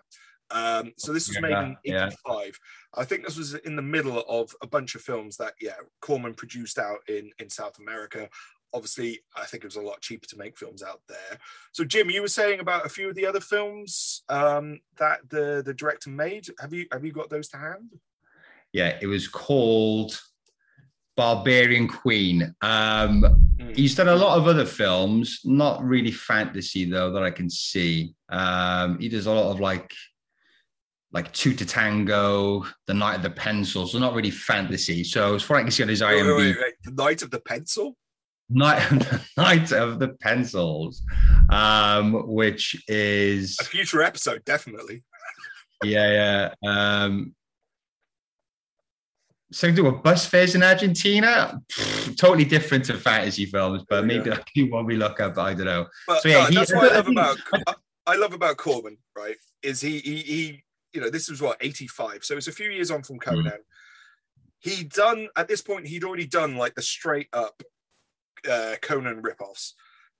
Um, 0.50 0.94
so 0.98 1.12
this 1.12 1.28
was 1.28 1.42
made 1.42 1.52
in 1.52 1.78
Yeah, 1.84 1.94
yeah. 1.94 2.08
85. 2.08 2.60
I 2.96 3.04
think 3.04 3.25
this 3.25 3.38
was 3.38 3.56
in 3.56 3.75
the 3.75 3.81
middle 3.81 4.24
of 4.30 4.54
a 4.62 4.68
bunch 4.68 4.96
of 4.96 5.02
films 5.02 5.38
that, 5.38 5.54
yeah, 5.60 5.75
Corman 6.02 6.34
produced 6.34 6.80
out 6.80 7.00
in, 7.08 7.31
in 7.40 7.50
South 7.50 7.80
America. 7.80 8.30
Obviously, 8.74 9.19
I 9.36 9.46
think 9.46 9.64
it 9.64 9.68
was 9.68 9.75
a 9.75 9.81
lot 9.81 10.02
cheaper 10.02 10.28
to 10.28 10.38
make 10.38 10.58
films 10.58 10.84
out 10.84 11.02
there. 11.08 11.40
So, 11.74 11.84
Jim, 11.84 12.10
you 12.10 12.22
were 12.22 12.28
saying 12.28 12.60
about 12.60 12.86
a 12.86 12.90
few 12.90 13.10
of 13.10 13.16
the 13.16 13.25
other 13.25 13.40
films 13.40 14.24
um, 14.30 14.80
that 14.98 15.19
the, 15.30 15.62
the 15.66 15.74
director 15.74 16.10
made. 16.10 16.48
Have 16.60 16.74
you 16.74 16.86
have 16.92 17.06
you 17.06 17.12
got 17.12 17.30
those 17.30 17.48
to 17.50 17.58
hand? 17.58 17.92
Yeah, 18.74 18.98
it 19.02 19.08
was 19.08 19.28
called 19.28 20.19
Barbarian 21.18 21.88
Queen. 21.88 22.54
Um, 22.62 23.25
Mm. 23.60 23.75
he's 23.75 23.96
done 23.96 24.08
a 24.08 24.16
lot 24.16 24.38
of 24.38 24.48
other 24.48 24.66
films, 24.68 25.40
not 25.44 25.84
really 25.84 26.12
fantasy 26.12 26.86
though 26.86 27.12
that 27.12 27.24
I 27.24 27.31
can 27.31 27.50
see. 27.50 28.14
Um, 28.30 29.00
he 29.00 29.10
does 29.10 29.25
a 29.25 29.31
lot 29.34 29.52
of 29.52 29.60
like 29.60 29.92
like 31.12 31.31
Two 31.34 31.54
to 31.56 31.66
Tango, 31.66 32.66
The 32.86 32.94
Night 32.94 33.16
of 33.16 33.24
the 33.24 33.30
Pencils, 33.31 33.94
so 33.94 33.98
not 34.00 34.14
really 34.14 34.30
fantasy. 34.30 35.04
So 35.04 35.34
as 35.36 35.42
far 35.42 35.58
as 35.58 35.62
I 35.62 35.64
can 35.64 35.72
see 35.72 35.84
on 35.84 35.90
his 35.90 36.02
Wait, 36.04 36.22
wait, 36.22 36.24
IMDb, 36.24 36.38
wait, 36.38 36.58
wait. 36.62 36.74
The 36.84 37.04
Night 37.04 37.22
of 37.24 37.31
the 37.31 37.40
Pencil? 37.40 37.98
Night, 38.50 38.88
the 38.90 39.22
Night 39.38 39.72
of 39.72 39.98
the 40.00 40.10
Pencils, 40.22 41.02
um, 41.50 42.28
which 42.28 42.75
is 42.88 43.58
A 43.60 43.64
future 43.64 44.04
episode, 44.04 44.44
definitely. 44.46 45.04
yeah, 45.83 46.52
yeah. 46.64 46.69
Um, 47.04 47.33
something 49.51 49.75
to 49.75 49.81
do 49.83 49.92
with 49.92 50.04
bus 50.04 50.25
fares 50.25 50.56
in 50.56 50.63
Argentina. 50.63 51.59
Pfft, 51.71 52.18
totally 52.18 52.45
different 52.45 52.85
to 52.85 52.97
fantasy 52.97 53.45
films, 53.45 53.83
but 53.89 54.01
Yeah. 54.01 54.06
maybe 54.07 54.30
that's 54.30 54.44
one 54.71 54.85
we 54.85 54.95
look 54.97 55.19
up. 55.19 55.37
I 55.37 55.54
don't 55.54 55.66
know. 55.66 55.87
But 56.07 56.21
So, 56.21 56.30
yeah, 56.30 56.44
no, 56.44 56.45
he- 56.47 56.56
that's 56.56 56.73
what 56.73 56.92
I 56.92 56.95
I 56.95 56.97
love 56.97 57.07
about 57.11 57.37
I, 57.68 57.73
I 58.07 58.16
love 58.16 58.33
about 58.33 58.57
Corman, 58.57 58.97
right? 59.16 59.35
Is 59.63 59.81
he 59.81 59.99
he 59.99 60.18
he 60.18 60.63
you 60.94 61.01
know, 61.01 61.09
this 61.09 61.30
was 61.30 61.42
what 61.42 61.57
85. 61.61 62.23
So 62.23 62.37
it's 62.37 62.47
a 62.47 62.51
few 62.51 62.69
years 62.71 62.89
on 62.92 63.04
from 63.04 63.18
Hmm. 63.18 63.30
Conan. 63.30 63.59
He'd 64.59 64.89
done 64.92 65.27
at 65.35 65.47
this 65.47 65.61
point, 65.61 65.87
he'd 65.87 66.04
already 66.04 66.25
done 66.25 66.56
like 66.56 66.75
the 66.75 66.81
straight 66.81 67.27
up 67.33 67.61
uh 68.49 68.75
Conan 68.81 69.21
ripoffs. 69.21 69.73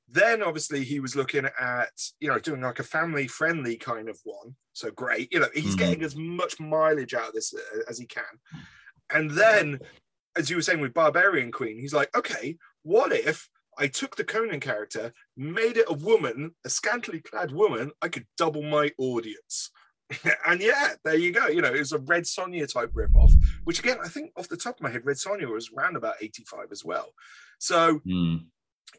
Then 0.10 0.42
obviously 0.42 0.84
he 0.86 1.00
was 1.00 1.16
looking 1.16 1.46
at 1.60 1.90
you 2.20 2.30
know 2.30 2.40
doing 2.40 2.62
like 2.62 2.80
a 2.80 2.84
family 2.84 3.28
friendly 3.28 3.76
kind 3.78 4.08
of 4.10 4.20
one. 4.24 4.56
So 4.74 4.92
great, 4.92 5.34
you 5.34 5.40
know, 5.40 5.50
he's 5.54 5.76
Mhm. 5.76 5.80
getting 5.80 6.04
as 6.04 6.16
much 6.16 6.60
mileage 6.60 7.14
out 7.14 7.30
of 7.30 7.34
this 7.34 7.54
uh, 7.54 7.80
as 7.90 7.98
he 7.98 8.06
can. 8.06 8.24
And 9.10 9.32
then, 9.32 9.80
as 10.36 10.50
you 10.50 10.58
were 10.58 10.62
saying 10.62 10.82
with 10.82 10.94
Barbarian 10.94 11.52
Queen, 11.52 11.80
he's 11.80 11.94
like, 11.94 12.16
okay, 12.16 12.58
what 12.84 13.12
if 13.12 13.50
I 13.78 13.88
took 13.88 14.16
the 14.16 14.24
Conan 14.24 14.60
character, 14.60 15.14
made 15.36 15.78
it 15.78 15.86
a 15.88 15.94
woman, 15.94 16.56
a 16.66 16.70
scantily 16.70 17.22
clad 17.22 17.52
woman, 17.52 17.92
I 18.02 18.08
could 18.10 18.26
double 18.38 18.64
my 18.64 18.92
audience. 18.98 19.72
and 20.48 20.62
yeah, 20.62 20.94
there 21.04 21.16
you 21.16 21.32
go. 21.32 21.48
You 21.48 21.62
know, 21.62 21.74
it 21.74 21.80
was 21.80 21.92
a 21.92 22.00
Red 22.00 22.24
Sonja 22.24 22.72
type 22.72 22.92
ripoff, 22.94 23.34
which 23.66 23.80
again, 23.80 23.98
I 24.04 24.08
think 24.08 24.32
off 24.38 24.50
the 24.50 24.58
top 24.58 24.78
of 24.78 24.82
my 24.82 24.90
head, 24.90 25.06
Red 25.06 25.18
Sonja 25.18 25.48
was 25.52 25.70
around 25.72 25.96
about 25.96 26.16
85 26.22 26.72
as 26.72 26.84
well. 26.84 27.14
So, 27.60 28.00
Hmm. 28.06 28.38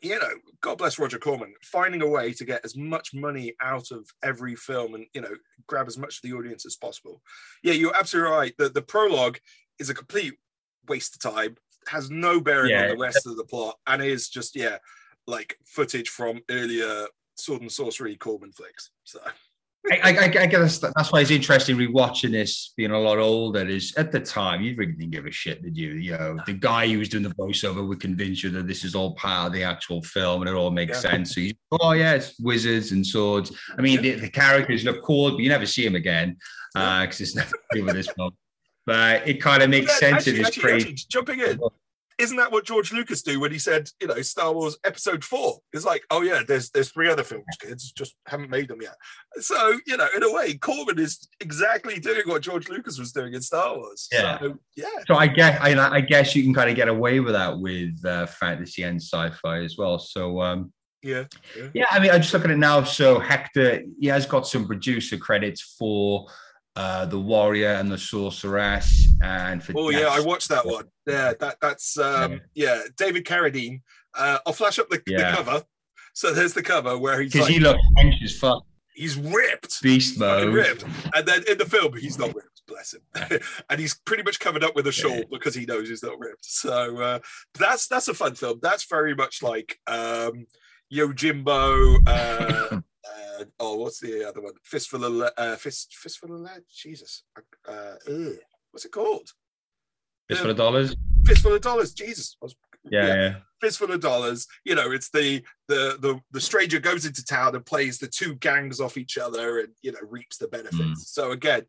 you 0.02 0.18
know, 0.18 0.30
God 0.60 0.78
bless 0.78 0.98
Roger 0.98 1.18
Corman, 1.18 1.54
finding 1.62 2.02
a 2.02 2.06
way 2.06 2.32
to 2.34 2.44
get 2.44 2.64
as 2.64 2.76
much 2.76 3.14
money 3.14 3.54
out 3.60 3.90
of 3.90 4.08
every 4.22 4.54
film 4.54 4.94
and, 4.94 5.06
you 5.12 5.22
know, 5.22 5.34
grab 5.66 5.88
as 5.88 5.98
much 5.98 6.16
of 6.16 6.22
the 6.22 6.36
audience 6.36 6.66
as 6.66 6.76
possible. 6.76 7.22
Yeah, 7.62 7.72
you're 7.72 7.96
absolutely 7.96 8.30
right. 8.30 8.54
The, 8.58 8.68
the 8.68 8.82
prologue 8.82 9.38
is 9.78 9.90
a 9.90 9.94
complete 9.94 10.34
waste 10.88 11.14
of 11.14 11.32
time, 11.32 11.56
has 11.88 12.10
no 12.10 12.40
bearing 12.40 12.76
on 12.76 12.88
the 12.88 12.96
rest 12.96 13.26
of 13.26 13.36
the 13.36 13.44
plot, 13.44 13.76
and 13.86 14.02
is 14.02 14.28
just, 14.28 14.56
yeah, 14.56 14.78
like 15.26 15.56
footage 15.64 16.08
from 16.08 16.40
earlier 16.50 17.06
sword 17.36 17.62
and 17.62 17.72
sorcery 17.72 18.16
Corman 18.16 18.52
flicks. 18.52 18.90
So, 19.04 19.20
I, 19.90 20.00
I, 20.02 20.42
I 20.42 20.46
guess 20.46 20.78
that's 20.78 21.12
why 21.12 21.20
it's 21.20 21.30
interesting 21.30 21.76
rewatching 21.76 22.32
this 22.32 22.72
being 22.76 22.90
a 22.90 22.98
lot 22.98 23.18
older. 23.18 23.66
Is 23.66 23.94
at 23.96 24.12
the 24.12 24.20
time 24.20 24.60
you 24.60 24.74
really 24.76 24.92
didn't 24.92 25.12
give 25.12 25.24
a 25.24 25.30
shit, 25.30 25.62
did 25.62 25.76
you? 25.76 25.92
You 25.92 26.12
know, 26.12 26.38
the 26.46 26.52
guy 26.54 26.88
who 26.88 26.98
was 26.98 27.08
doing 27.08 27.22
the 27.22 27.30
voiceover 27.30 27.86
would 27.86 28.00
convince 28.00 28.42
you 28.42 28.50
that 28.50 28.66
this 28.66 28.84
is 28.84 28.94
all 28.94 29.14
part 29.14 29.46
of 29.46 29.52
the 29.52 29.62
actual 29.62 30.02
film 30.02 30.42
and 30.42 30.50
it 30.50 30.54
all 30.54 30.70
makes 30.70 31.02
Yeah. 31.02 31.10
sense. 31.10 31.34
So 31.34 31.40
you, 31.40 31.52
oh 31.72 31.92
yeah, 31.92 32.14
it's 32.14 32.38
wizards 32.38 32.92
and 32.92 33.06
swords. 33.06 33.52
I 33.78 33.80
mean, 33.80 34.02
the, 34.02 34.12
the 34.16 34.28
characters 34.28 34.84
look 34.84 35.02
cool, 35.02 35.30
but 35.30 35.40
you 35.40 35.48
never 35.48 35.66
see 35.66 35.84
them 35.84 35.94
again 35.94 36.36
because 36.74 37.20
uh, 37.20 37.22
it's 37.22 37.36
nothing 37.36 37.60
to 37.72 37.78
do 37.78 37.84
with 37.84 37.94
this 37.94 38.08
film. 38.08 38.32
But 38.88 39.28
it 39.28 39.42
kind 39.42 39.62
of 39.62 39.68
makes 39.68 39.92
Yeah, 39.92 40.08
sense 40.08 40.16
actually, 40.16 40.32
in 40.32 40.38
this 40.38 40.46
actually, 40.46 40.62
crazy. 40.62 40.88
actually, 40.88 41.06
jumping 41.10 41.40
in, 41.40 41.60
isn't 42.18 42.38
that 42.38 42.50
what 42.50 42.64
George 42.64 42.90
Lucas 42.90 43.22
do 43.22 43.38
when 43.38 43.52
he 43.52 43.58
said, 43.58 43.90
you 44.00 44.06
know, 44.06 44.20
Star 44.22 44.50
Wars 44.50 44.78
Episode 44.82 45.22
Four? 45.22 45.58
It's 45.74 45.84
like, 45.84 46.04
oh 46.10 46.22
yeah, 46.22 46.40
there's 46.48 46.70
there's 46.70 46.88
three 46.88 47.10
other 47.10 47.22
films, 47.22 47.44
kids, 47.60 47.92
just 47.92 48.16
haven't 48.26 48.48
made 48.48 48.68
them 48.68 48.80
yet. 48.80 48.96
So 49.40 49.78
you 49.86 49.98
know, 49.98 50.08
in 50.16 50.22
a 50.22 50.32
way, 50.32 50.54
Corman 50.54 50.98
is 50.98 51.28
exactly 51.38 52.00
doing 52.00 52.22
what 52.24 52.40
George 52.40 52.70
Lucas 52.70 52.98
was 52.98 53.12
doing 53.12 53.34
in 53.34 53.42
Star 53.42 53.76
Wars. 53.76 54.08
Yeah, 54.10 54.38
so, 54.40 54.58
yeah. 54.74 54.86
So 55.06 55.16
I 55.16 55.26
guess 55.26 55.60
I, 55.60 55.78
I 55.78 56.00
guess 56.00 56.34
you 56.34 56.42
can 56.42 56.54
kind 56.54 56.70
of 56.70 56.76
get 56.76 56.88
away 56.88 57.20
with 57.20 57.34
that 57.34 57.58
with 57.58 58.02
uh, 58.06 58.24
fantasy 58.26 58.84
and 58.84 59.00
sci-fi 59.00 59.58
as 59.58 59.76
well. 59.76 59.98
So 59.98 60.40
um, 60.40 60.72
yeah, 61.02 61.24
yeah, 61.54 61.68
yeah. 61.74 61.86
I 61.90 62.00
mean, 62.00 62.10
I 62.10 62.18
just 62.18 62.32
look 62.32 62.44
at 62.44 62.50
it 62.50 62.58
now. 62.58 62.84
So 62.84 63.20
Hector, 63.20 63.82
he 64.00 64.06
has 64.08 64.24
got 64.24 64.46
some 64.46 64.66
producer 64.66 65.18
credits 65.18 65.76
for 65.78 66.26
uh, 66.78 67.04
the 67.06 67.18
Warrior 67.18 67.70
and 67.72 67.90
the 67.90 67.98
Sorceress, 67.98 69.08
and 69.20 69.62
for 69.62 69.72
oh 69.76 69.90
yeah, 69.90 70.06
I 70.10 70.20
watched 70.20 70.48
that 70.50 70.64
one. 70.64 70.84
Yeah, 71.08 71.32
that 71.40 71.56
that's 71.60 71.98
um, 71.98 72.40
yeah, 72.54 72.82
David 72.96 73.24
Carradine. 73.24 73.82
Uh, 74.16 74.38
I'll 74.46 74.52
flash 74.52 74.78
up 74.78 74.88
the, 74.88 75.02
Yeah. 75.06 75.30
the 75.32 75.36
cover. 75.36 75.64
So 76.14 76.32
there's 76.32 76.52
the 76.54 76.62
cover 76.62 76.96
where 76.96 77.20
he's 77.20 77.32
because 77.32 77.46
like, 77.48 77.54
he 77.54 77.60
looks 77.60 77.80
as 78.24 78.38
fuck, 78.38 78.62
he's 78.94 79.16
ripped, 79.16 79.82
beast 79.82 80.18
mode. 80.20 80.54
ripped, 80.54 80.84
and 81.14 81.26
then 81.26 81.42
in 81.48 81.58
the 81.58 81.64
film 81.66 81.96
he's 81.96 82.16
not 82.18 82.32
ripped, 82.34 82.62
bless 82.68 82.94
him, 82.94 83.40
and 83.70 83.80
he's 83.80 83.94
pretty 84.04 84.22
much 84.22 84.38
covered 84.38 84.62
up 84.62 84.76
with 84.76 84.86
a 84.86 84.92
shawl 84.92 85.16
Yeah. 85.16 85.22
because 85.32 85.54
he 85.56 85.66
knows 85.66 85.88
he's 85.88 86.02
not 86.04 86.18
ripped. 86.18 86.44
So 86.44 86.96
uh, 87.00 87.18
that's 87.58 87.88
that's 87.88 88.06
a 88.08 88.14
fun 88.14 88.34
film. 88.36 88.60
That's 88.62 88.84
very 88.88 89.14
much 89.16 89.42
like 89.42 89.78
um, 89.88 90.46
Yojimbo. 90.92 91.98
Uh, 92.06 92.80
uh, 93.06 93.44
oh, 93.60 93.76
what's 93.76 94.00
the 94.00 94.28
other 94.28 94.40
one? 94.40 94.54
Fistful 94.62 95.04
of 95.04 95.12
Le- 95.12 95.32
uh, 95.36 95.56
fist 95.56 95.94
fistful 95.94 96.34
of 96.34 96.40
lead. 96.40 96.62
Jesus, 96.70 97.24
uh, 97.66 97.94
ugh. 98.08 98.32
what's 98.70 98.84
it 98.84 98.92
called? 98.92 99.28
Just 100.30 100.42
for 100.42 100.48
the 100.48 100.54
dollars. 100.54 100.94
Fistful 101.24 101.54
of 101.54 101.60
dollars. 101.62 101.92
Jesus, 101.92 102.36
I 102.42 102.44
was- 102.46 102.56
Yeah, 102.90 103.06
yeah. 103.06 103.34
fistful 103.60 103.90
of 103.92 104.00
dollars. 104.00 104.46
You 104.64 104.74
know, 104.74 104.90
it's 104.90 105.10
the 105.10 105.42
the 105.68 105.96
the 106.00 106.20
the 106.32 106.40
stranger 106.40 106.78
goes 106.80 107.06
into 107.06 107.24
town 107.24 107.54
and 107.54 107.64
plays 107.64 107.98
the 107.98 108.08
two 108.08 108.34
gangs 108.34 108.80
off 108.80 108.96
each 108.98 109.16
other 109.18 109.60
and 109.60 109.68
you 109.82 109.92
know 109.92 109.98
reaps 110.02 110.36
the 110.36 110.48
benefits. 110.48 110.78
Mm. 110.80 110.96
So 110.98 111.30
again, 111.32 111.62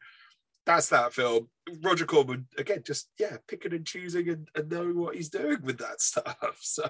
that's 0.66 0.90
that 0.90 1.14
film. 1.14 1.50
Roger 1.82 2.06
Corman 2.06 2.48
again, 2.58 2.84
just 2.86 3.10
yeah, 3.18 3.38
picking 3.48 3.74
and 3.74 3.86
choosing 3.86 4.30
and, 4.30 4.48
and 4.56 4.70
knowing 4.70 4.98
what 5.00 5.16
he's 5.16 5.30
doing 5.30 5.62
with 5.64 5.78
that 5.80 6.02
stuff. 6.10 6.58
So 6.62 6.90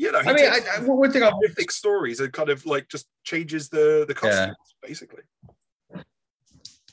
you 0.00 0.10
know, 0.10 0.20
I 0.20 0.32
mean, 0.32 0.46
I, 0.46 0.60
takes 0.60 0.78
I, 0.78 0.82
one 0.84 1.12
thing 1.12 1.22
I 1.22 1.30
mythic 1.40 1.70
stories 1.70 2.20
and 2.20 2.32
kind 2.32 2.48
of 2.48 2.64
like 2.64 2.88
just 2.88 3.06
changes 3.22 3.68
the 3.68 4.06
the 4.08 4.14
costumes 4.14 4.56
basically. 4.82 5.22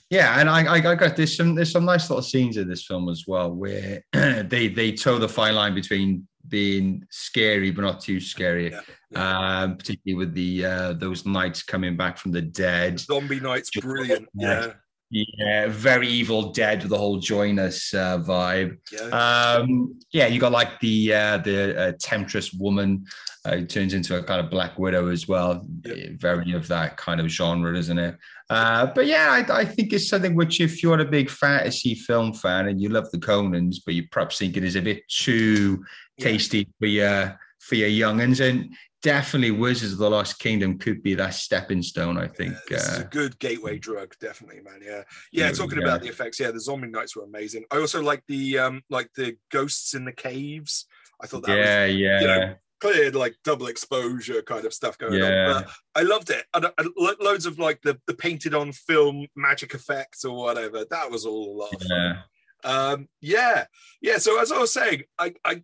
Yeah, 0.10 0.40
and 0.40 0.50
I, 0.50 0.66
I, 0.66 0.92
I 0.92 0.96
got 0.96 1.16
there's 1.16 1.38
some 1.38 1.56
there's 1.56 1.72
some 1.72 1.86
nice 1.86 2.10
little 2.10 2.22
scenes 2.22 2.58
in 2.58 2.68
this 2.68 2.86
film 2.86 3.08
as 3.08 3.24
well 3.26 3.54
where 3.54 4.04
they 4.14 4.68
they 4.68 4.92
toe 4.92 5.20
the 5.20 5.30
fine 5.30 5.56
line 5.56 5.74
between 5.74 6.28
being 6.50 7.06
scary 7.10 7.72
but 7.72 7.82
not 7.82 8.02
too 8.02 8.20
scary. 8.20 8.72
Yeah, 8.72 8.82
yeah. 9.12 9.60
Um, 9.62 9.78
particularly 9.78 10.18
with 10.26 10.34
the 10.34 10.66
uh, 10.66 10.94
those 10.94 11.26
knights 11.26 11.64
coming 11.64 11.96
back 11.96 12.18
from 12.18 12.34
the 12.34 12.42
dead. 12.42 13.00
Zombie 13.00 13.40
Knight's 13.40 13.70
Just- 13.70 13.86
brilliant. 13.86 14.28
Yeah, 14.34 14.74
Yeah, 15.10 15.68
very 15.70 16.08
evil 16.08 16.52
dead 16.52 16.82
with 16.82 16.90
the 16.90 16.98
whole 16.98 17.18
join 17.20 17.60
us 17.60 17.94
uh, 17.94 18.18
vibe. 18.20 18.78
yeah. 18.92 19.56
Um, 19.62 19.98
yeah, 20.12 20.28
you 20.28 20.40
got 20.40 20.52
like 20.52 20.80
the 20.82 21.14
uh, 21.14 21.38
the 21.38 21.80
uh, 21.80 21.92
temptress 22.02 22.52
woman 22.54 23.06
uh, 23.46 23.56
who 23.56 23.66
turns 23.66 23.94
into 23.94 24.18
a 24.18 24.24
kind 24.24 24.42
of 24.42 24.52
black 24.52 24.78
widow 24.78 25.08
as 25.08 25.26
well. 25.26 25.66
Very 25.86 26.52
of 26.52 26.68
that 26.68 26.98
kind 26.98 27.22
of 27.22 27.28
genre, 27.28 27.78
isn't 27.78 27.98
it? 27.98 28.18
Uh, 28.50 28.88
but 28.88 29.06
yeah, 29.06 29.30
I, 29.50 29.60
I 29.62 29.66
think 29.66 29.94
it's 29.94 30.10
something 30.10 30.36
which, 30.36 30.60
if 30.60 30.84
you're 30.84 31.00
a 31.00 31.06
big 31.06 31.30
fantasy 31.30 31.96
film 31.96 32.34
fan 32.34 32.68
and 32.68 32.82
you 32.82 32.90
love 32.90 33.10
the 33.12 33.18
Conans, 33.18 33.78
but 33.86 33.94
you 33.94 34.08
perhaps 34.12 34.38
think 34.40 34.58
it 34.58 34.64
is 34.66 34.76
a 34.76 34.82
bit 34.82 35.08
too 35.08 35.84
Yeah. 36.18 36.26
tasty 36.26 36.68
for 36.80 36.88
your 36.88 37.40
for 37.60 37.76
your 37.76 37.90
younguns, 37.90 38.42
and 38.42 38.74
definitely 39.08 39.52
Wizards 39.52 39.94
of 39.94 40.00
the 40.00 40.10
Lost 40.10 40.38
Kingdom 40.40 40.78
could 40.78 41.02
be 41.02 41.16
that 41.16 41.34
stepping 41.34 41.82
stone. 41.82 42.18
I 42.18 42.28
think. 42.28 42.56
Yeah, 42.70 42.78
uh, 42.78 43.02
a 43.02 43.04
good 43.06 43.40
gateway 43.40 43.78
drug, 43.78 44.14
definitely, 44.20 44.62
man. 44.62 44.80
Yeah, 44.84 45.04
yeah. 45.32 45.46
Yeah, 45.48 45.52
talking 45.54 45.82
about 45.82 46.02
the 46.02 46.10
effects, 46.10 46.40
yeah, 46.40 46.52
the 46.52 46.60
zombie 46.60 46.90
knights 46.90 47.16
were 47.16 47.24
amazing. 47.24 47.64
I 47.72 47.78
also 47.78 48.02
like 48.02 48.24
the 48.28 48.60
um, 48.60 48.82
like 48.90 49.10
the 49.16 49.38
ghosts 49.50 49.94
in 49.94 50.04
the 50.04 50.12
caves. 50.12 50.86
I 51.22 51.28
thought 51.28 51.44
that 51.44 51.58
was 51.58 51.66
yeah, 51.66 51.86
you 51.86 52.28
know, 52.28 52.56
cleared 52.82 53.16
like 53.16 53.36
double 53.44 53.68
exposure 53.68 54.42
kind 54.42 54.66
of 54.66 54.74
stuff 54.74 54.98
going 54.98 55.14
Yeah. 55.14 55.54
on. 55.54 55.64
But 55.64 55.72
I 55.96 56.04
loved 56.04 56.30
it. 56.30 56.46
And, 56.54 56.68
and 56.78 56.90
loads 57.20 57.46
of 57.46 57.58
like 57.60 57.82
the, 57.82 58.00
the 58.08 58.14
painted 58.14 58.54
on 58.54 58.72
film 58.72 59.26
magic 59.36 59.74
effects 59.74 60.26
or 60.26 60.36
whatever. 60.36 60.86
That 60.90 61.10
was 61.10 61.26
all 61.26 61.56
a 61.56 61.58
lot 61.62 61.74
of 61.74 61.82
fun. 61.82 61.90
yeah. 61.90 62.22
Um, 62.64 63.08
yeah, 63.22 63.66
yeah. 64.02 64.18
So 64.18 64.40
as 64.42 64.52
I 64.52 64.60
was 64.60 64.74
saying, 64.74 65.04
I, 65.18 65.34
I 65.46 65.64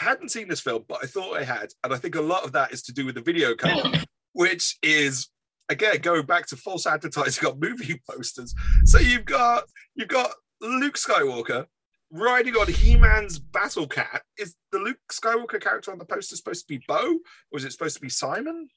hadn't 0.00 0.30
seen 0.30 0.48
this 0.48 0.60
film, 0.60 0.84
but 0.88 0.98
I 1.02 1.06
thought 1.06 1.36
I 1.36 1.44
had, 1.44 1.70
and 1.82 1.92
I 1.92 1.96
think 1.96 2.14
a 2.14 2.20
lot 2.20 2.44
of 2.44 2.52
that 2.52 2.72
is 2.72 2.82
to 2.84 2.92
do 2.92 3.06
with 3.06 3.14
the 3.14 3.20
video 3.20 3.54
cover, 3.54 3.90
which 4.32 4.76
is 4.82 5.28
again 5.68 5.98
going 6.00 6.26
back 6.26 6.46
to 6.48 6.56
false 6.56 6.86
advertising 6.86 7.46
on 7.48 7.58
movie 7.58 8.00
posters. 8.08 8.54
So 8.84 8.98
you've 8.98 9.24
got 9.24 9.64
you've 9.94 10.08
got 10.08 10.32
Luke 10.60 10.96
Skywalker 10.96 11.66
riding 12.10 12.54
on 12.54 12.68
He-Man's 12.68 13.38
battle 13.38 13.86
cat. 13.86 14.22
Is 14.38 14.54
the 14.72 14.78
Luke 14.78 14.98
Skywalker 15.12 15.60
character 15.60 15.90
on 15.90 15.98
the 15.98 16.04
poster 16.04 16.36
supposed 16.36 16.66
to 16.66 16.78
be 16.78 16.84
Bo, 16.86 17.18
or 17.52 17.58
is 17.58 17.64
it 17.64 17.72
supposed 17.72 17.96
to 17.96 18.02
be 18.02 18.08
Simon? 18.08 18.68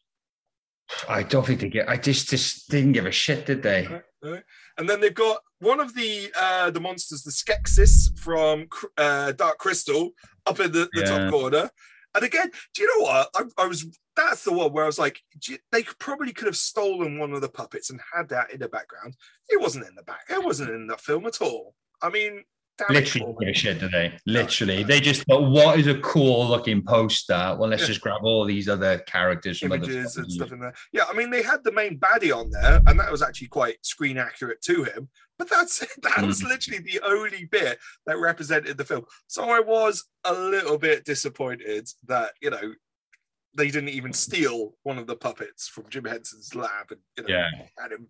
I 1.09 1.23
don't 1.23 1.45
think 1.45 1.59
they 1.59 1.69
get. 1.69 1.89
I 1.89 1.97
just 1.97 2.29
just 2.29 2.69
didn't 2.69 2.93
give 2.93 3.05
a 3.05 3.11
shit, 3.11 3.45
did 3.45 3.61
they? 3.63 3.87
Right. 4.23 4.43
And 4.77 4.87
then 4.89 5.01
they've 5.01 5.13
got 5.13 5.39
one 5.59 5.79
of 5.79 5.93
the 5.95 6.31
uh, 6.39 6.69
the 6.71 6.79
monsters, 6.79 7.23
the 7.23 7.31
Skeksis 7.31 8.17
from 8.19 8.67
uh, 8.97 9.31
Dark 9.33 9.57
Crystal, 9.57 10.11
up 10.45 10.59
in 10.59 10.71
the, 10.71 10.89
the 10.93 11.01
Yeah. 11.01 11.05
top 11.05 11.31
corner. 11.31 11.69
And 12.15 12.23
again, 12.23 12.49
do 12.73 12.81
you 12.81 12.87
know 12.97 13.03
what? 13.05 13.29
I, 13.35 13.63
I 13.63 13.67
was 13.67 13.85
that's 14.15 14.43
the 14.43 14.53
one 14.53 14.73
where 14.73 14.83
I 14.83 14.87
was 14.87 14.97
like, 14.97 15.19
you- 15.47 15.59
they 15.71 15.83
could- 15.83 15.99
probably 15.99 16.33
could 16.33 16.47
have 16.47 16.57
stolen 16.57 17.19
one 17.19 17.33
of 17.33 17.41
the 17.41 17.49
puppets 17.49 17.89
and 17.91 17.99
had 18.15 18.29
that 18.29 18.51
in 18.51 18.59
the 18.59 18.69
background. 18.69 19.15
It 19.49 19.61
wasn't 19.61 19.87
in 19.87 19.93
the 19.95 20.03
back. 20.03 20.21
It 20.29 20.43
wasn't 20.43 20.71
in 20.71 20.87
that 20.87 21.01
film 21.01 21.25
at 21.27 21.41
all. 21.41 21.75
I 22.01 22.09
mean, 22.09 22.43
damn 22.77 22.93
Literally 22.93 23.25
Corman. 23.25 23.39
didn't 23.39 23.39
give 23.39 23.49
a 23.49 23.79
shit, 23.81 23.91
they? 23.91 24.17
Literally, 24.25 24.83
they 24.83 24.99
just 24.99 25.23
thought, 25.23 25.49
"What 25.49 25.79
is 25.79 25.87
a 25.87 25.99
cool 25.99 26.47
looking 26.47 26.83
poster? 26.83 27.55
Well, 27.59 27.69
let's 27.69 27.81
Yeah. 27.83 27.87
just 27.87 28.01
grab 28.01 28.21
all 28.23 28.45
these 28.45 28.69
other 28.69 28.99
characters 28.99 29.61
images 29.63 30.17
and 30.17 30.31
stuff 30.31 30.51
in 30.51 30.59
there. 30.59 30.73
Yeah, 30.91 31.05
I 31.05 31.13
mean, 31.13 31.29
they 31.29 31.41
had 31.41 31.63
the 31.63 31.71
main 31.71 31.99
baddie 31.99 32.35
on 32.35 32.49
there, 32.51 32.81
and 32.87 32.99
that 32.99 33.11
was 33.11 33.21
actually 33.21 33.47
quite 33.47 33.83
screen 33.85 34.17
accurate 34.17 34.61
to 34.63 34.83
him. 34.83 35.09
But 35.37 35.49
that's 35.49 35.81
it. 35.83 35.89
That 36.03 36.25
was 36.25 36.41
Mm. 36.41 36.49
literally 36.49 36.79
the 36.79 36.99
only 37.03 37.45
bit 37.45 37.79
that 38.05 38.17
represented 38.17 38.77
the 38.77 38.85
film. 38.85 39.05
So 39.27 39.49
I 39.49 39.59
was 39.59 40.05
a 40.23 40.33
little 40.33 40.77
bit 40.77 41.05
disappointed 41.05 41.87
that 42.07 42.33
you 42.41 42.49
know 42.49 42.73
they 43.53 43.67
didn't 43.71 43.89
even 43.89 44.13
steal 44.13 44.75
one 44.83 44.99
of 44.99 45.07
the 45.07 45.15
puppets 45.15 45.67
from 45.67 45.85
Jim 45.89 46.05
Henson's 46.05 46.53
lab 46.53 46.91
and 46.91 46.99
you 47.17 47.23
know 47.23 47.29
Yeah, 47.29 47.49
had 47.79 47.91
him 47.91 48.07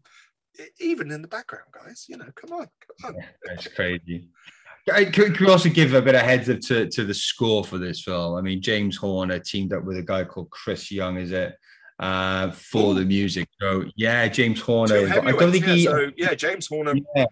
even 0.79 1.11
in 1.11 1.21
the 1.21 1.27
background, 1.27 1.67
guys. 1.71 2.05
You 2.09 2.17
know, 2.17 2.25
come 2.35 2.51
on, 2.51 2.67
come 3.01 3.15
on. 3.15 3.23
that's 3.45 3.67
crazy. 3.67 4.29
I- 4.91 5.05
Could, 5.05 5.35
could 5.35 5.47
we 5.47 5.51
also 5.51 5.69
give 5.69 5.93
a 5.93 6.01
bit 6.01 6.15
of 6.15 6.21
heads 6.21 6.49
up 6.49 6.59
to, 6.61 6.87
to 6.89 7.03
the 7.03 7.13
score 7.13 7.63
for 7.63 7.77
this 7.77 8.01
film? 8.01 8.35
I 8.35 8.41
mean, 8.41 8.61
James 8.61 8.95
Horner 8.95 9.39
teamed 9.39 9.73
up 9.73 9.83
with 9.83 9.97
a 9.97 10.03
guy 10.03 10.23
called 10.23 10.49
Chris 10.49 10.91
Young, 10.91 11.17
is 11.17 11.31
it, 11.31 11.55
uh, 11.99 12.51
for 12.51 12.91
Ooh. 12.91 12.93
the 12.95 13.05
music? 13.05 13.49
So 13.59 13.85
yeah, 13.95 14.27
James 14.27 14.61
Horner. 14.61 15.07
I 15.09 15.31
don't 15.31 15.51
think 15.51 15.65
yeah, 15.67 15.73
he. 15.73 15.83
so 15.85 16.11
yeah, 16.15 16.33
James 16.35 16.67
Horner 16.67 16.93
Yeah. 17.15 17.25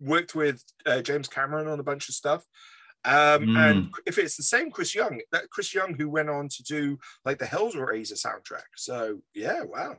worked 0.00 0.34
with 0.34 0.62
uh, 0.86 1.00
James 1.02 1.28
Cameron 1.28 1.66
on 1.68 1.80
a 1.80 1.82
bunch 1.84 2.08
of 2.08 2.14
stuff. 2.14 2.44
Um, 3.04 3.46
Mm. 3.46 3.56
And 3.70 3.94
if 4.06 4.18
it's 4.18 4.36
the 4.36 4.42
same 4.42 4.70
Chris 4.70 4.94
Young, 4.94 5.20
that 5.32 5.48
Chris 5.50 5.74
Young 5.74 5.94
who 5.94 6.10
went 6.10 6.28
on 6.28 6.48
to 6.50 6.62
do 6.62 6.98
like 7.24 7.38
the 7.38 7.46
Hellraiser 7.46 8.12
soundtrack. 8.12 8.68
So 8.76 9.20
yeah, 9.34 9.62
wow. 9.62 9.96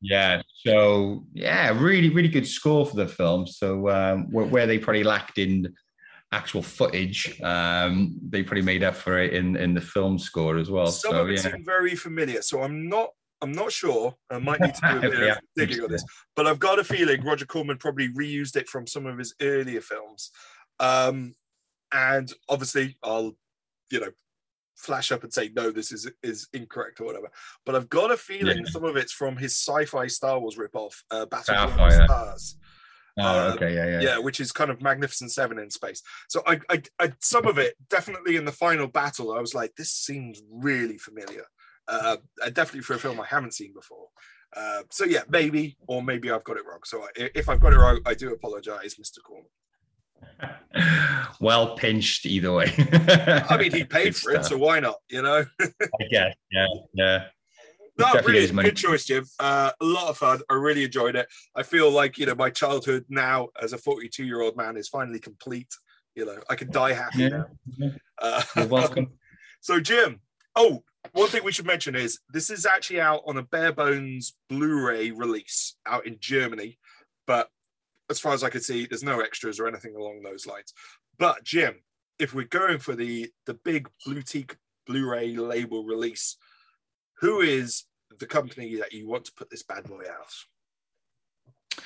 Yeah. 0.00 0.42
So 0.64 1.24
yeah, 1.34 1.76
really, 1.76 2.08
really 2.08 2.28
good 2.28 2.46
score 2.46 2.86
for 2.86 2.94
the 2.96 3.08
film. 3.08 3.46
So 3.48 3.88
um, 3.90 4.30
where, 4.30 4.46
where 4.46 4.66
they 4.68 4.78
probably 4.78 5.02
lacked 5.02 5.38
in 5.38 5.74
actual 6.32 6.62
footage, 6.62 7.40
um, 7.42 8.16
they 8.22 8.42
probably 8.42 8.62
made 8.62 8.82
up 8.84 8.94
for 8.94 9.18
it 9.18 9.32
in 9.34 9.56
in 9.56 9.74
the 9.74 9.80
film 9.80 10.18
score 10.18 10.58
as 10.58 10.70
well. 10.70 10.86
Some 10.86 11.12
so 11.12 11.22
of 11.22 11.28
it 11.30 11.36
yeah, 11.36 11.50
seemed 11.52 11.64
very 11.66 11.94
familiar. 11.96 12.42
So 12.42 12.62
I'm 12.62 12.88
not. 12.88 13.10
I'm 13.42 13.52
not 13.52 13.72
sure. 13.72 14.14
I 14.30 14.38
might 14.38 14.60
need 14.60 14.74
to 14.74 14.80
do 14.92 14.98
a 14.98 15.00
bit 15.00 15.18
Yeah. 15.18 15.32
of 15.32 15.38
digging 15.56 15.82
on 15.84 15.90
this, 15.90 16.04
but 16.36 16.46
I've 16.46 16.58
got 16.58 16.78
a 16.78 16.84
feeling 16.84 17.24
Roger 17.24 17.46
Corman 17.46 17.78
probably 17.78 18.10
reused 18.12 18.54
it 18.56 18.68
from 18.68 18.86
some 18.86 19.06
of 19.06 19.16
his 19.16 19.34
earlier 19.40 19.80
films. 19.80 20.30
Um, 20.78 21.34
and 21.92 22.30
obviously, 22.50 22.98
I'll, 23.02 23.32
you 23.90 24.00
know, 24.00 24.10
flash 24.76 25.10
up 25.10 25.24
and 25.24 25.32
say 25.32 25.50
no, 25.56 25.70
this 25.70 25.90
is 25.90 26.10
is 26.22 26.48
incorrect 26.52 27.00
or 27.00 27.04
whatever. 27.04 27.30
But 27.64 27.74
I've 27.76 27.88
got 27.88 28.10
a 28.12 28.16
feeling 28.16 28.58
Yeah. 28.58 28.70
some 28.70 28.84
of 28.84 28.96
it's 28.96 29.12
from 29.12 29.36
his 29.38 29.56
sci-fi 29.56 30.06
Star 30.06 30.38
Wars 30.38 30.56
ripoff, 30.56 31.02
uh, 31.10 31.24
Battle 31.26 31.54
Starfire. 31.54 31.76
Beyond 31.76 31.92
the 31.92 32.04
Stars. 32.06 32.56
Oh, 33.18 33.22
uh, 33.22 33.52
okay, 33.54 33.74
yeah, 33.74 33.86
yeah, 33.86 34.00
yeah, 34.00 34.18
which 34.18 34.40
is 34.40 34.52
kind 34.52 34.70
of 34.70 34.80
Magnificent 34.80 35.32
Seven 35.32 35.58
in 35.58 35.70
space. 35.70 36.02
So 36.28 36.42
I, 36.46 36.60
I, 36.68 36.82
I, 36.98 37.12
some 37.20 37.46
of 37.46 37.58
it 37.58 37.74
definitely 37.88 38.36
in 38.36 38.44
the 38.44 38.52
final 38.52 38.86
battle, 38.86 39.32
I 39.32 39.40
was 39.40 39.54
like, 39.54 39.74
this 39.76 39.90
seems 39.92 40.42
really 40.50 40.98
familiar. 40.98 41.44
Uh, 41.88 42.18
definitely 42.52 42.82
for 42.82 42.94
a 42.94 42.98
film 42.98 43.20
I 43.20 43.26
haven't 43.26 43.54
seen 43.54 43.72
before. 43.74 44.06
Uh, 44.56 44.82
so 44.90 45.04
yeah, 45.04 45.22
maybe, 45.28 45.76
or 45.86 46.02
maybe 46.02 46.30
I've 46.30 46.44
got 46.44 46.56
it 46.56 46.64
wrong. 46.66 46.80
So 46.84 47.02
I, 47.02 47.30
if 47.34 47.48
I've 47.48 47.60
got 47.60 47.72
it 47.72 47.78
wrong, 47.78 48.00
I 48.06 48.14
do 48.14 48.32
apologize, 48.32 48.94
Mr. 48.94 49.18
Corman. 49.24 49.46
well 51.40 51.76
pinched 51.76 52.26
either 52.26 52.52
way. 52.52 52.72
I 53.48 53.56
mean, 53.56 53.72
he 53.72 53.84
paid 53.98 54.14
for 54.16 54.32
it, 54.32 54.44
so 54.44 54.58
why 54.58 54.80
not? 54.80 54.96
You 55.08 55.22
know. 55.22 55.44
I 55.60 56.04
guess. 56.10 56.34
Yeah. 56.50 56.66
Yeah. 56.94 57.24
No, 58.00 58.20
really 58.24 58.46
good 58.46 58.76
choice, 58.76 59.04
Jim. 59.04 59.24
Uh, 59.38 59.70
a 59.80 59.84
lot 59.84 60.08
of 60.08 60.18
fun. 60.18 60.40
I 60.50 60.54
really 60.54 60.84
enjoyed 60.84 61.16
it. 61.16 61.28
I 61.54 61.62
feel 61.62 61.90
like 61.90 62.18
you 62.18 62.26
know 62.26 62.34
my 62.34 62.50
childhood 62.50 63.04
now 63.08 63.48
as 63.60 63.72
a 63.72 63.78
42 63.78 64.24
year 64.24 64.40
old 64.40 64.56
man 64.56 64.76
is 64.76 64.88
finally 64.88 65.20
complete. 65.20 65.72
You 66.14 66.26
know, 66.26 66.38
I 66.48 66.56
can 66.56 66.70
die 66.70 66.92
happy 66.92 67.22
yeah. 67.22 67.28
now. 67.78 67.92
Uh, 68.20 68.42
You're 68.56 68.66
welcome. 68.66 69.12
so, 69.60 69.80
Jim. 69.80 70.20
Oh, 70.56 70.82
one 71.12 71.28
thing 71.28 71.44
we 71.44 71.52
should 71.52 71.66
mention 71.66 71.94
is 71.94 72.18
this 72.32 72.50
is 72.50 72.66
actually 72.66 73.00
out 73.00 73.22
on 73.26 73.36
a 73.36 73.42
bare 73.42 73.72
bones 73.72 74.34
Blu-ray 74.48 75.12
release 75.12 75.76
out 75.86 76.06
in 76.06 76.16
Germany, 76.20 76.78
but 77.26 77.48
as 78.10 78.18
far 78.18 78.32
as 78.32 78.42
I 78.42 78.50
could 78.50 78.64
see, 78.64 78.86
there's 78.86 79.04
no 79.04 79.20
extras 79.20 79.60
or 79.60 79.68
anything 79.68 79.94
along 79.94 80.22
those 80.22 80.46
lines. 80.46 80.74
But 81.18 81.44
Jim, 81.44 81.76
if 82.18 82.34
we're 82.34 82.44
going 82.44 82.78
for 82.78 82.94
the 82.94 83.30
the 83.46 83.54
big 83.54 83.88
boutique 84.04 84.56
Blu-ray 84.86 85.36
label 85.36 85.84
release, 85.84 86.36
who 87.20 87.40
is 87.40 87.84
the 88.20 88.26
company 88.26 88.76
that 88.76 88.92
you 88.92 89.08
want 89.08 89.24
to 89.24 89.32
put 89.36 89.50
this 89.50 89.64
bad 89.64 89.84
boy 89.84 90.02
out? 90.02 91.84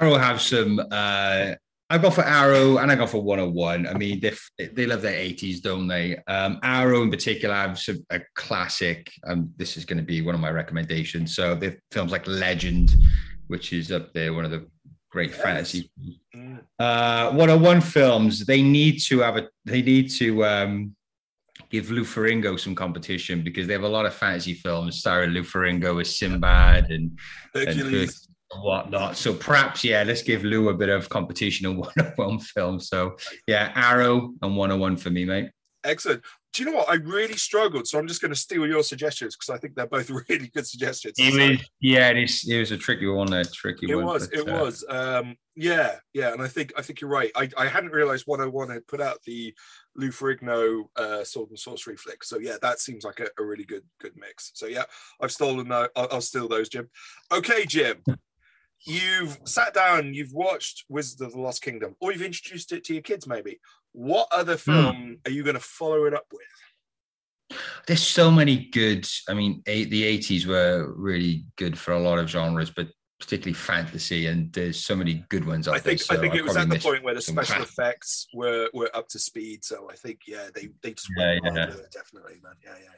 Arrow 0.00 0.16
have 0.16 0.40
some. 0.40 0.80
Uh, 0.90 1.54
I 1.90 1.98
go 1.98 2.10
for 2.10 2.24
Arrow 2.24 2.78
and 2.78 2.90
I 2.90 2.94
go 2.96 3.06
for 3.06 3.22
101. 3.22 3.86
I 3.86 3.92
mean, 3.92 4.18
they 4.18 4.32
they 4.72 4.86
love 4.86 5.02
their 5.02 5.12
80s, 5.12 5.60
don't 5.60 5.86
they? 5.86 6.16
Um, 6.26 6.58
Arrow 6.62 7.02
in 7.02 7.10
particular 7.10 7.54
have 7.54 7.78
some, 7.78 8.04
a 8.10 8.20
classic. 8.34 9.10
Um, 9.26 9.52
this 9.56 9.76
is 9.76 9.84
going 9.84 9.98
to 9.98 10.02
be 10.02 10.22
one 10.22 10.34
of 10.34 10.40
my 10.40 10.50
recommendations. 10.50 11.36
So 11.36 11.54
the 11.54 11.76
films 11.90 12.10
like 12.10 12.26
Legend, 12.26 12.94
which 13.48 13.72
is 13.72 13.92
up 13.92 14.12
there, 14.14 14.32
one 14.32 14.46
of 14.46 14.50
the 14.50 14.66
great 15.10 15.30
yes. 15.30 15.42
fantasy. 15.42 15.90
Mm. 16.34 16.60
Uh, 16.78 17.30
101 17.32 17.82
films. 17.82 18.46
They 18.46 18.62
need 18.62 18.98
to 19.02 19.20
have 19.20 19.36
a. 19.36 19.48
They 19.66 19.82
need 19.82 20.10
to. 20.12 20.44
Um, 20.44 20.96
give 21.72 21.90
Lou 21.90 22.04
some 22.04 22.74
competition 22.74 23.42
because 23.42 23.66
they 23.66 23.72
have 23.72 23.82
a 23.82 23.88
lot 23.88 24.06
of 24.06 24.14
fantasy 24.14 24.54
films 24.54 24.98
starring 24.98 25.30
Lou 25.30 26.00
as 26.00 26.14
Sinbad 26.14 26.90
and, 26.90 27.18
Hercules. 27.54 28.28
and 28.52 28.62
whatnot. 28.62 29.16
So 29.16 29.32
perhaps, 29.32 29.82
yeah, 29.82 30.04
let's 30.06 30.22
give 30.22 30.44
Lou 30.44 30.68
a 30.68 30.74
bit 30.74 30.90
of 30.90 31.08
competition 31.08 31.66
on 31.66 31.76
101 31.96 32.40
film. 32.40 32.78
So 32.78 33.16
yeah, 33.46 33.72
Arrow 33.74 34.34
and 34.42 34.56
101 34.56 34.98
for 34.98 35.10
me, 35.10 35.24
mate. 35.24 35.50
Excellent 35.82 36.22
do 36.52 36.62
you 36.62 36.70
know 36.70 36.76
what? 36.76 36.88
I 36.90 36.94
really 36.94 37.36
struggled, 37.36 37.88
so 37.88 37.98
I'm 37.98 38.06
just 38.06 38.20
going 38.20 38.30
to 38.32 38.38
steal 38.38 38.66
your 38.66 38.82
suggestions 38.82 39.34
because 39.34 39.48
I 39.48 39.58
think 39.58 39.74
they're 39.74 39.86
both 39.86 40.10
really 40.28 40.48
good 40.48 40.66
suggestions. 40.66 41.14
It 41.18 41.34
was, 41.34 41.66
yeah, 41.80 42.10
it, 42.10 42.18
is, 42.18 42.46
it 42.48 42.58
was 42.58 42.72
a 42.72 42.76
tricky 42.76 43.06
one. 43.06 43.30
There, 43.30 43.44
tricky 43.44 43.90
it 43.90 43.94
one. 43.94 44.04
Was, 44.04 44.28
but, 44.28 44.38
it 44.38 44.48
uh, 44.48 44.52
was, 44.52 44.84
um, 44.88 45.36
yeah, 45.56 45.96
yeah, 46.12 46.32
and 46.32 46.42
I 46.42 46.48
think 46.48 46.72
I 46.76 46.82
think 46.82 47.00
you're 47.00 47.10
right. 47.10 47.30
I, 47.34 47.48
I 47.56 47.66
hadn't 47.66 47.92
realised 47.92 48.26
101 48.26 48.68
had 48.68 48.86
put 48.86 49.00
out 49.00 49.18
the 49.24 49.54
Lou 49.94 50.10
Ferrigno 50.10 50.84
uh, 50.96 51.24
Sword 51.24 51.50
and 51.50 51.58
Sorcery 51.58 51.96
flick. 51.96 52.24
So 52.24 52.38
yeah, 52.38 52.56
that 52.62 52.80
seems 52.80 53.04
like 53.04 53.20
a, 53.20 53.28
a 53.40 53.44
really 53.44 53.64
good 53.64 53.84
good 54.00 54.12
mix. 54.16 54.52
So 54.54 54.66
yeah, 54.66 54.84
I've 55.20 55.32
stolen 55.32 55.68
those. 55.68 55.88
I'll, 55.96 56.08
I'll 56.12 56.20
steal 56.20 56.48
those, 56.48 56.68
Jim. 56.68 56.88
Okay, 57.30 57.64
Jim. 57.66 58.02
You've 58.84 59.38
sat 59.44 59.74
down, 59.74 60.12
you've 60.12 60.32
watched 60.32 60.84
Wizards 60.88 61.20
of 61.20 61.32
the 61.32 61.40
Lost 61.40 61.62
Kingdom, 61.62 61.94
or 62.00 62.10
you've 62.10 62.22
introduced 62.22 62.72
it 62.72 62.82
to 62.84 62.94
your 62.94 63.02
kids, 63.02 63.28
maybe. 63.28 63.60
What 63.92 64.26
other 64.32 64.54
hmm. 64.54 64.58
film 64.58 64.96
mm. 64.96 65.28
are 65.28 65.30
you 65.30 65.44
going 65.44 65.54
to 65.54 65.60
follow 65.60 66.04
it 66.04 66.14
up 66.14 66.26
with? 66.32 67.60
There's 67.86 68.02
so 68.02 68.30
many 68.30 68.68
good. 68.72 69.06
I 69.28 69.34
mean, 69.34 69.62
eight, 69.66 69.90
the 69.90 70.02
80s 70.18 70.46
were 70.46 70.92
really 70.96 71.44
good 71.56 71.78
for 71.78 71.92
a 71.92 72.00
lot 72.00 72.18
of 72.18 72.28
genres, 72.28 72.70
but 72.70 72.88
particularly 73.22 73.54
fantasy, 73.54 74.26
and 74.26 74.52
there's 74.52 74.84
so 74.84 74.96
many 74.96 75.24
good 75.28 75.46
ones. 75.46 75.68
I 75.68 75.78
think. 75.78 76.00
There, 76.00 76.06
so 76.06 76.14
I 76.16 76.18
think 76.18 76.34
it 76.34 76.42
was 76.42 76.56
at 76.56 76.68
the 76.68 76.78
point 76.78 77.04
where 77.04 77.14
the 77.14 77.22
special 77.22 77.56
crap. 77.56 77.68
effects 77.68 78.26
were 78.34 78.68
were 78.74 78.90
up 78.94 79.08
to 79.10 79.18
speed. 79.18 79.64
So 79.64 79.88
I 79.90 79.94
think, 79.94 80.20
yeah, 80.26 80.48
they 80.52 80.68
they 80.82 80.92
just 80.92 81.08
yeah, 81.16 81.38
yeah. 81.44 81.66
definitely, 81.92 82.40
man. 82.42 82.54
Yeah, 82.64 82.74
yeah, 82.82 82.88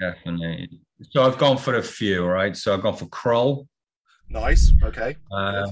yeah. 0.00 0.10
Definitely. 0.10 0.80
So 1.10 1.24
I've 1.24 1.36
gone 1.36 1.58
for 1.58 1.76
a 1.76 1.82
few, 1.82 2.24
right? 2.24 2.56
So 2.56 2.72
I've 2.72 2.82
gone 2.82 2.96
for 2.96 3.06
Krull. 3.06 3.68
Nice. 4.30 4.72
Okay. 4.82 5.14
Uh, 5.30 5.66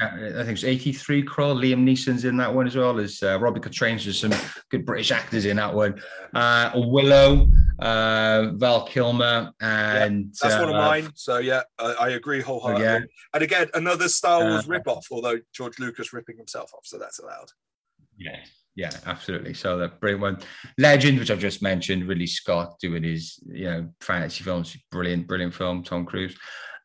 I 0.00 0.44
think 0.44 0.52
it's 0.52 0.64
83 0.64 1.22
Krull. 1.24 1.54
Liam 1.54 1.84
Neeson's 1.84 2.24
in 2.24 2.38
that 2.38 2.52
one 2.52 2.66
as 2.66 2.74
well 2.74 2.98
as 2.98 3.22
uh, 3.22 3.38
Robbie 3.38 3.60
Coltrane's. 3.60 4.04
There's 4.04 4.18
some 4.18 4.32
good 4.70 4.86
British 4.86 5.12
actors 5.12 5.44
in 5.44 5.58
that 5.58 5.74
one. 5.74 6.00
Uh, 6.34 6.70
Willow, 6.74 7.46
uh, 7.80 8.50
Val 8.54 8.86
Kilmer, 8.86 9.52
and 9.60 10.24
yeah, 10.24 10.48
that's 10.48 10.60
one 10.60 10.68
of 10.70 10.76
uh, 10.76 10.86
mine. 10.86 11.10
So 11.14 11.38
yeah, 11.38 11.62
I, 11.78 11.92
I 12.00 12.08
agree 12.10 12.40
wholeheartedly. 12.40 12.84
Yeah. 12.84 13.00
And 13.34 13.42
again, 13.42 13.68
another 13.74 14.08
Star 14.08 14.44
Wars 14.44 14.68
uh, 14.68 14.72
ripoff, 14.72 15.04
although 15.10 15.38
George 15.52 15.78
Lucas 15.78 16.12
ripping 16.12 16.36
himself 16.36 16.72
off, 16.74 16.84
so 16.84 16.98
that's 16.98 17.18
allowed. 17.18 17.50
Yeah. 18.16 18.40
Yeah, 18.76 18.92
absolutely. 19.04 19.52
So 19.52 19.76
that 19.78 20.00
brilliant 20.00 20.22
one. 20.22 20.38
Legend, 20.78 21.18
which 21.18 21.30
I've 21.30 21.40
just 21.40 21.60
mentioned, 21.60 22.06
Ridley 22.06 22.28
Scott 22.28 22.78
doing 22.80 23.02
his, 23.02 23.40
you 23.46 23.64
know, 23.64 23.88
fantasy 24.00 24.44
films, 24.44 24.76
brilliant, 24.92 25.26
brilliant 25.26 25.52
film, 25.52 25.82
Tom 25.82 26.06
Cruise. 26.06 26.38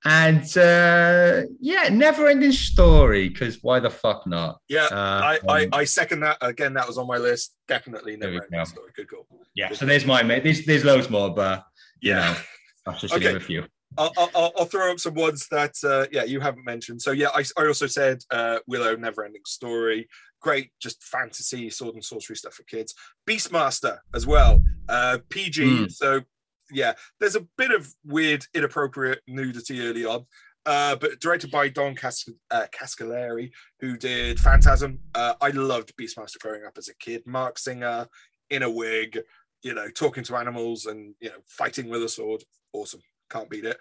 And 0.07 0.45
uh, 0.55 1.41
yeah, 1.59 1.89
never 1.89 2.27
ending 2.27 2.51
story 2.51 3.27
because 3.27 3.63
why 3.63 3.79
the 3.79 3.89
fuck 3.89 4.27
not? 4.27 4.59
Yeah, 4.69 4.85
uh, 4.91 4.95
I, 4.95 5.39
I, 5.49 5.63
um, 5.63 5.69
I, 5.73 5.83
second 5.83 6.19
that. 6.19 6.37
Again, 6.41 6.75
that 6.75 6.85
was 6.85 6.99
on 6.99 7.07
my 7.07 7.17
list. 7.17 7.55
Definitely 7.67 8.15
never 8.15 8.43
ending 8.43 8.65
story. 8.65 8.91
Good 8.95 9.09
call. 9.09 9.25
Yeah, 9.55 9.69
Good 9.69 9.79
so 9.79 9.85
there's 9.87 10.05
my 10.05 10.21
mate. 10.21 10.43
There's, 10.43 10.63
there's 10.63 10.85
loads 10.85 11.09
more, 11.09 11.33
but 11.33 11.65
yeah, 12.03 12.37
I'll 12.85 12.95
just 12.95 13.15
okay. 13.15 13.23
give 13.23 13.35
a 13.35 13.39
few. 13.39 13.65
I'll, 13.97 14.11
I'll, 14.17 14.51
I'll, 14.57 14.65
throw 14.65 14.91
up 14.91 14.99
some 14.99 15.13
ones 15.13 15.47
that 15.51 15.73
uh, 15.83 16.05
yeah 16.11 16.23
you 16.23 16.39
haven't 16.39 16.65
mentioned. 16.65 17.01
So 17.01 17.11
yeah, 17.11 17.29
I, 17.33 17.43
I 17.57 17.65
also 17.65 17.87
said 17.87 18.21
uh, 18.29 18.59
Willow, 18.67 18.95
Never 18.95 19.23
Ending 19.23 19.41
Story, 19.47 20.07
great, 20.39 20.69
just 20.79 21.03
fantasy 21.03 21.71
sword 21.71 21.95
and 21.95 22.03
sorcery 22.03 22.35
stuff 22.35 22.53
for 22.53 22.63
kids. 22.63 22.93
Beastmaster 23.27 23.97
as 24.13 24.27
well, 24.27 24.61
uh, 24.87 25.17
PG. 25.29 25.63
Mm. 25.63 25.91
So 25.91 26.21
yeah, 26.71 26.93
there's 27.19 27.35
a 27.35 27.47
bit 27.57 27.71
of 27.71 27.93
weird, 28.05 28.45
inappropriate 28.53 29.21
nudity 29.27 29.87
early 29.87 30.05
on. 30.05 30.25
Uh, 30.65 30.95
but 30.95 31.19
directed 31.19 31.51
by 31.51 31.69
Don 31.69 31.93
Cas- 31.95 32.27
uh, 32.49 32.65
Coscarelli, 32.73 33.51
who 33.79 33.97
did 33.97 34.39
Phantasm. 34.39 34.99
Uh, 35.13 35.35
I 35.39 35.49
loved 35.49 35.93
Beastmaster 35.95 36.39
growing 36.39 36.65
up 36.65 36.77
as 36.77 36.89
a 36.89 36.95
kid. 36.95 37.21
Marc 37.27 37.59
Singer 37.59 38.07
in 38.49 38.63
a 38.63 38.69
wig, 38.69 39.19
you 39.61 39.75
know, 39.75 39.89
talking 39.89 40.23
to 40.23 40.35
animals 40.35 40.87
and 40.87 41.13
you 41.19 41.29
know, 41.29 41.35
fighting 41.47 41.87
with 41.87 42.03
a 42.03 42.09
sword. 42.09 42.43
Awesome, 42.73 43.01
can't 43.29 43.49
beat 43.49 43.65
it. 43.65 43.77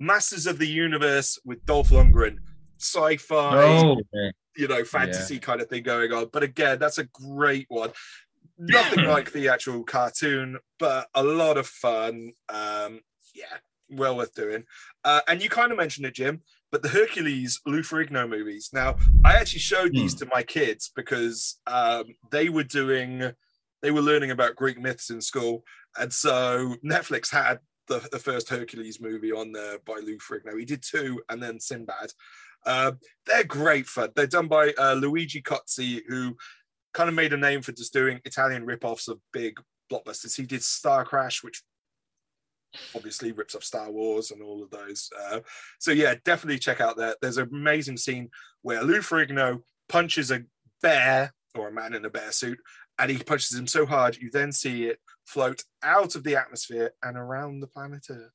Masters 0.00 0.48
of 0.48 0.58
the 0.58 0.66
Universe 0.66 1.38
with 1.44 1.64
Dolph 1.66 1.90
Lundgren, 1.90 2.38
sci-fi, 2.80 3.62
oh, 3.62 3.96
you 4.56 4.66
know, 4.66 4.82
fantasy 4.82 5.34
yeah. 5.34 5.40
kind 5.40 5.60
of 5.60 5.68
thing 5.68 5.84
going 5.84 6.12
on. 6.12 6.30
But 6.32 6.42
again, 6.42 6.80
that's 6.80 6.98
a 6.98 7.04
great 7.04 7.66
one 7.68 7.92
nothing 8.58 9.04
like 9.04 9.32
the 9.32 9.48
actual 9.48 9.84
cartoon, 9.84 10.58
but 10.78 11.08
a 11.14 11.22
lot 11.22 11.56
of 11.56 11.66
fun. 11.66 12.32
Um, 12.48 13.00
yeah, 13.34 13.56
well 13.90 14.16
worth 14.16 14.34
doing. 14.34 14.64
Uh, 15.04 15.20
and 15.28 15.42
you 15.42 15.48
kind 15.48 15.72
of 15.72 15.78
mentioned 15.78 16.06
it, 16.06 16.14
Jim, 16.14 16.42
but 16.70 16.82
the 16.82 16.88
Hercules 16.88 17.60
Lou 17.66 17.82
Ferrigno 17.82 18.28
movies. 18.28 18.70
Now, 18.72 18.96
I 19.24 19.34
actually 19.34 19.60
showed 19.60 19.92
these 19.92 20.12
hmm. 20.12 20.24
to 20.24 20.30
my 20.32 20.42
kids 20.42 20.90
because 20.94 21.58
um, 21.66 22.14
they 22.30 22.48
were 22.48 22.64
doing, 22.64 23.32
they 23.82 23.90
were 23.90 24.02
learning 24.02 24.30
about 24.30 24.56
Greek 24.56 24.80
myths 24.80 25.10
in 25.10 25.20
school, 25.20 25.64
and 25.98 26.12
so 26.12 26.76
Netflix 26.84 27.30
had 27.30 27.60
the, 27.86 28.06
the 28.10 28.18
first 28.18 28.48
Hercules 28.48 29.00
movie 29.00 29.32
on 29.32 29.52
there 29.52 29.78
by 29.86 30.00
Lou 30.02 30.18
Ferrigno. 30.18 30.58
He 30.58 30.64
did 30.64 30.82
two, 30.82 31.22
and 31.28 31.42
then 31.42 31.60
Sinbad. 31.60 32.12
Uh, 32.66 32.92
they're 33.26 33.44
great 33.44 33.86
fun. 33.86 34.10
They're 34.16 34.26
done 34.26 34.48
by 34.48 34.72
uh, 34.78 34.94
Luigi 34.94 35.42
Cozzi, 35.42 36.00
who 36.08 36.36
kind 36.94 37.08
of 37.08 37.14
made 37.14 37.32
a 37.32 37.36
name 37.36 37.60
for 37.60 37.72
just 37.72 37.92
doing 37.92 38.20
Italian 38.24 38.64
rip-offs 38.64 39.08
of 39.08 39.20
big 39.32 39.60
blockbusters. 39.92 40.36
He 40.36 40.46
did 40.46 40.62
Star 40.62 41.04
Crash, 41.04 41.42
which 41.42 41.62
obviously 42.94 43.32
rips 43.32 43.54
off 43.54 43.62
Star 43.62 43.90
Wars 43.90 44.30
and 44.30 44.42
all 44.42 44.62
of 44.62 44.70
those. 44.70 45.10
Uh, 45.20 45.40
so 45.78 45.90
yeah, 45.90 46.14
definitely 46.24 46.58
check 46.58 46.80
out 46.80 46.96
that. 46.96 47.18
There's 47.20 47.38
an 47.38 47.48
amazing 47.52 47.98
scene 47.98 48.30
where 48.62 48.82
Lou 48.82 49.00
Ferrigno 49.00 49.62
punches 49.88 50.30
a 50.30 50.44
bear 50.80 51.34
or 51.54 51.68
a 51.68 51.72
man 51.72 51.94
in 51.94 52.04
a 52.04 52.10
bear 52.10 52.32
suit, 52.32 52.58
and 52.98 53.10
he 53.10 53.18
punches 53.18 53.56
him 53.56 53.66
so 53.66 53.86
hard 53.86 54.16
you 54.16 54.30
then 54.30 54.52
see 54.52 54.84
it 54.84 54.98
float 55.24 55.64
out 55.82 56.14
of 56.14 56.24
the 56.24 56.36
atmosphere 56.36 56.92
and 57.02 57.16
around 57.16 57.60
the 57.60 57.66
planet 57.66 58.06
Earth. 58.10 58.30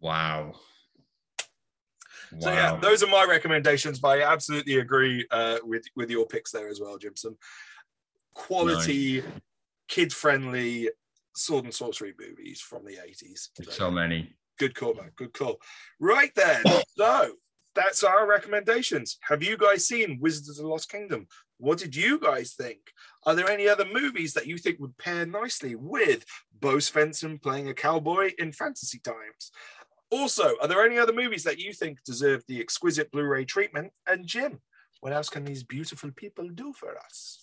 Wow. 0.00 0.54
Wow. 2.32 2.40
So 2.40 2.52
yeah, 2.52 2.76
those 2.76 3.02
are 3.02 3.08
my 3.08 3.24
recommendations. 3.24 3.98
But 3.98 4.18
I 4.18 4.22
absolutely 4.22 4.78
agree 4.78 5.26
uh, 5.30 5.58
with 5.62 5.84
with 5.94 6.10
your 6.10 6.26
picks 6.26 6.50
there 6.50 6.68
as 6.68 6.80
well, 6.80 6.98
Jimson. 6.98 7.36
Quality, 8.34 9.20
nice. 9.20 9.30
kid 9.88 10.12
friendly 10.12 10.90
sword 11.34 11.64
and 11.64 11.74
sorcery 11.74 12.14
movies 12.18 12.60
from 12.60 12.84
the 12.84 12.98
eighties. 13.04 13.50
So, 13.62 13.70
so 13.70 13.90
many. 13.90 14.34
Good 14.58 14.74
call, 14.74 14.94
man. 14.94 15.10
Good 15.16 15.32
call. 15.32 15.58
Right 16.00 16.32
then. 16.34 16.62
so 16.96 17.32
that's 17.74 18.02
our 18.02 18.26
recommendations. 18.26 19.18
Have 19.28 19.42
you 19.42 19.56
guys 19.56 19.86
seen 19.86 20.18
Wizards 20.20 20.48
of 20.48 20.56
the 20.56 20.66
Lost 20.66 20.90
Kingdom? 20.90 21.28
What 21.58 21.78
did 21.78 21.94
you 21.94 22.18
guys 22.18 22.54
think? 22.54 22.78
Are 23.24 23.34
there 23.34 23.48
any 23.48 23.68
other 23.68 23.84
movies 23.84 24.32
that 24.34 24.46
you 24.46 24.58
think 24.58 24.78
would 24.80 24.96
pair 24.98 25.24
nicely 25.26 25.74
with 25.74 26.24
Bo 26.58 26.76
Svenson 26.76 27.40
playing 27.40 27.68
a 27.68 27.74
cowboy 27.74 28.32
in 28.38 28.52
fantasy 28.52 28.98
times? 28.98 29.52
Also, 30.10 30.54
are 30.60 30.68
there 30.68 30.84
any 30.84 30.98
other 30.98 31.12
movies 31.12 31.42
that 31.44 31.58
you 31.58 31.72
think 31.72 32.02
deserve 32.04 32.44
the 32.46 32.60
exquisite 32.60 33.10
Blu 33.10 33.24
ray 33.24 33.44
treatment? 33.44 33.92
And 34.06 34.26
Jim, 34.26 34.60
what 35.00 35.12
else 35.12 35.28
can 35.28 35.44
these 35.44 35.64
beautiful 35.64 36.10
people 36.12 36.48
do 36.48 36.72
for 36.72 36.96
us? 36.98 37.42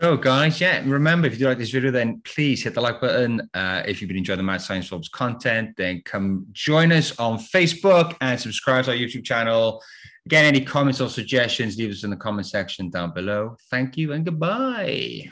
So, 0.00 0.16
guys, 0.16 0.60
yeah, 0.60 0.82
remember 0.84 1.28
if 1.28 1.38
you 1.38 1.46
like 1.46 1.58
this 1.58 1.70
video, 1.70 1.92
then 1.92 2.22
please 2.24 2.64
hit 2.64 2.74
the 2.74 2.80
like 2.80 3.00
button. 3.00 3.48
Uh, 3.54 3.82
if 3.86 4.00
you've 4.00 4.08
been 4.08 4.16
enjoying 4.16 4.38
the 4.38 4.42
Mad 4.42 4.60
Science 4.60 4.88
Films 4.88 5.08
content, 5.08 5.76
then 5.76 6.02
come 6.04 6.46
join 6.50 6.90
us 6.90 7.16
on 7.20 7.38
Facebook 7.38 8.16
and 8.20 8.40
subscribe 8.40 8.86
to 8.86 8.90
our 8.90 8.96
YouTube 8.96 9.24
channel. 9.24 9.80
Again, 10.26 10.44
any 10.44 10.64
comments 10.64 11.00
or 11.00 11.08
suggestions, 11.08 11.76
leave 11.76 11.90
us 11.92 12.04
in 12.04 12.10
the 12.10 12.16
comment 12.16 12.46
section 12.46 12.90
down 12.90 13.12
below. 13.12 13.56
Thank 13.70 13.96
you 13.96 14.12
and 14.12 14.24
goodbye. 14.24 15.30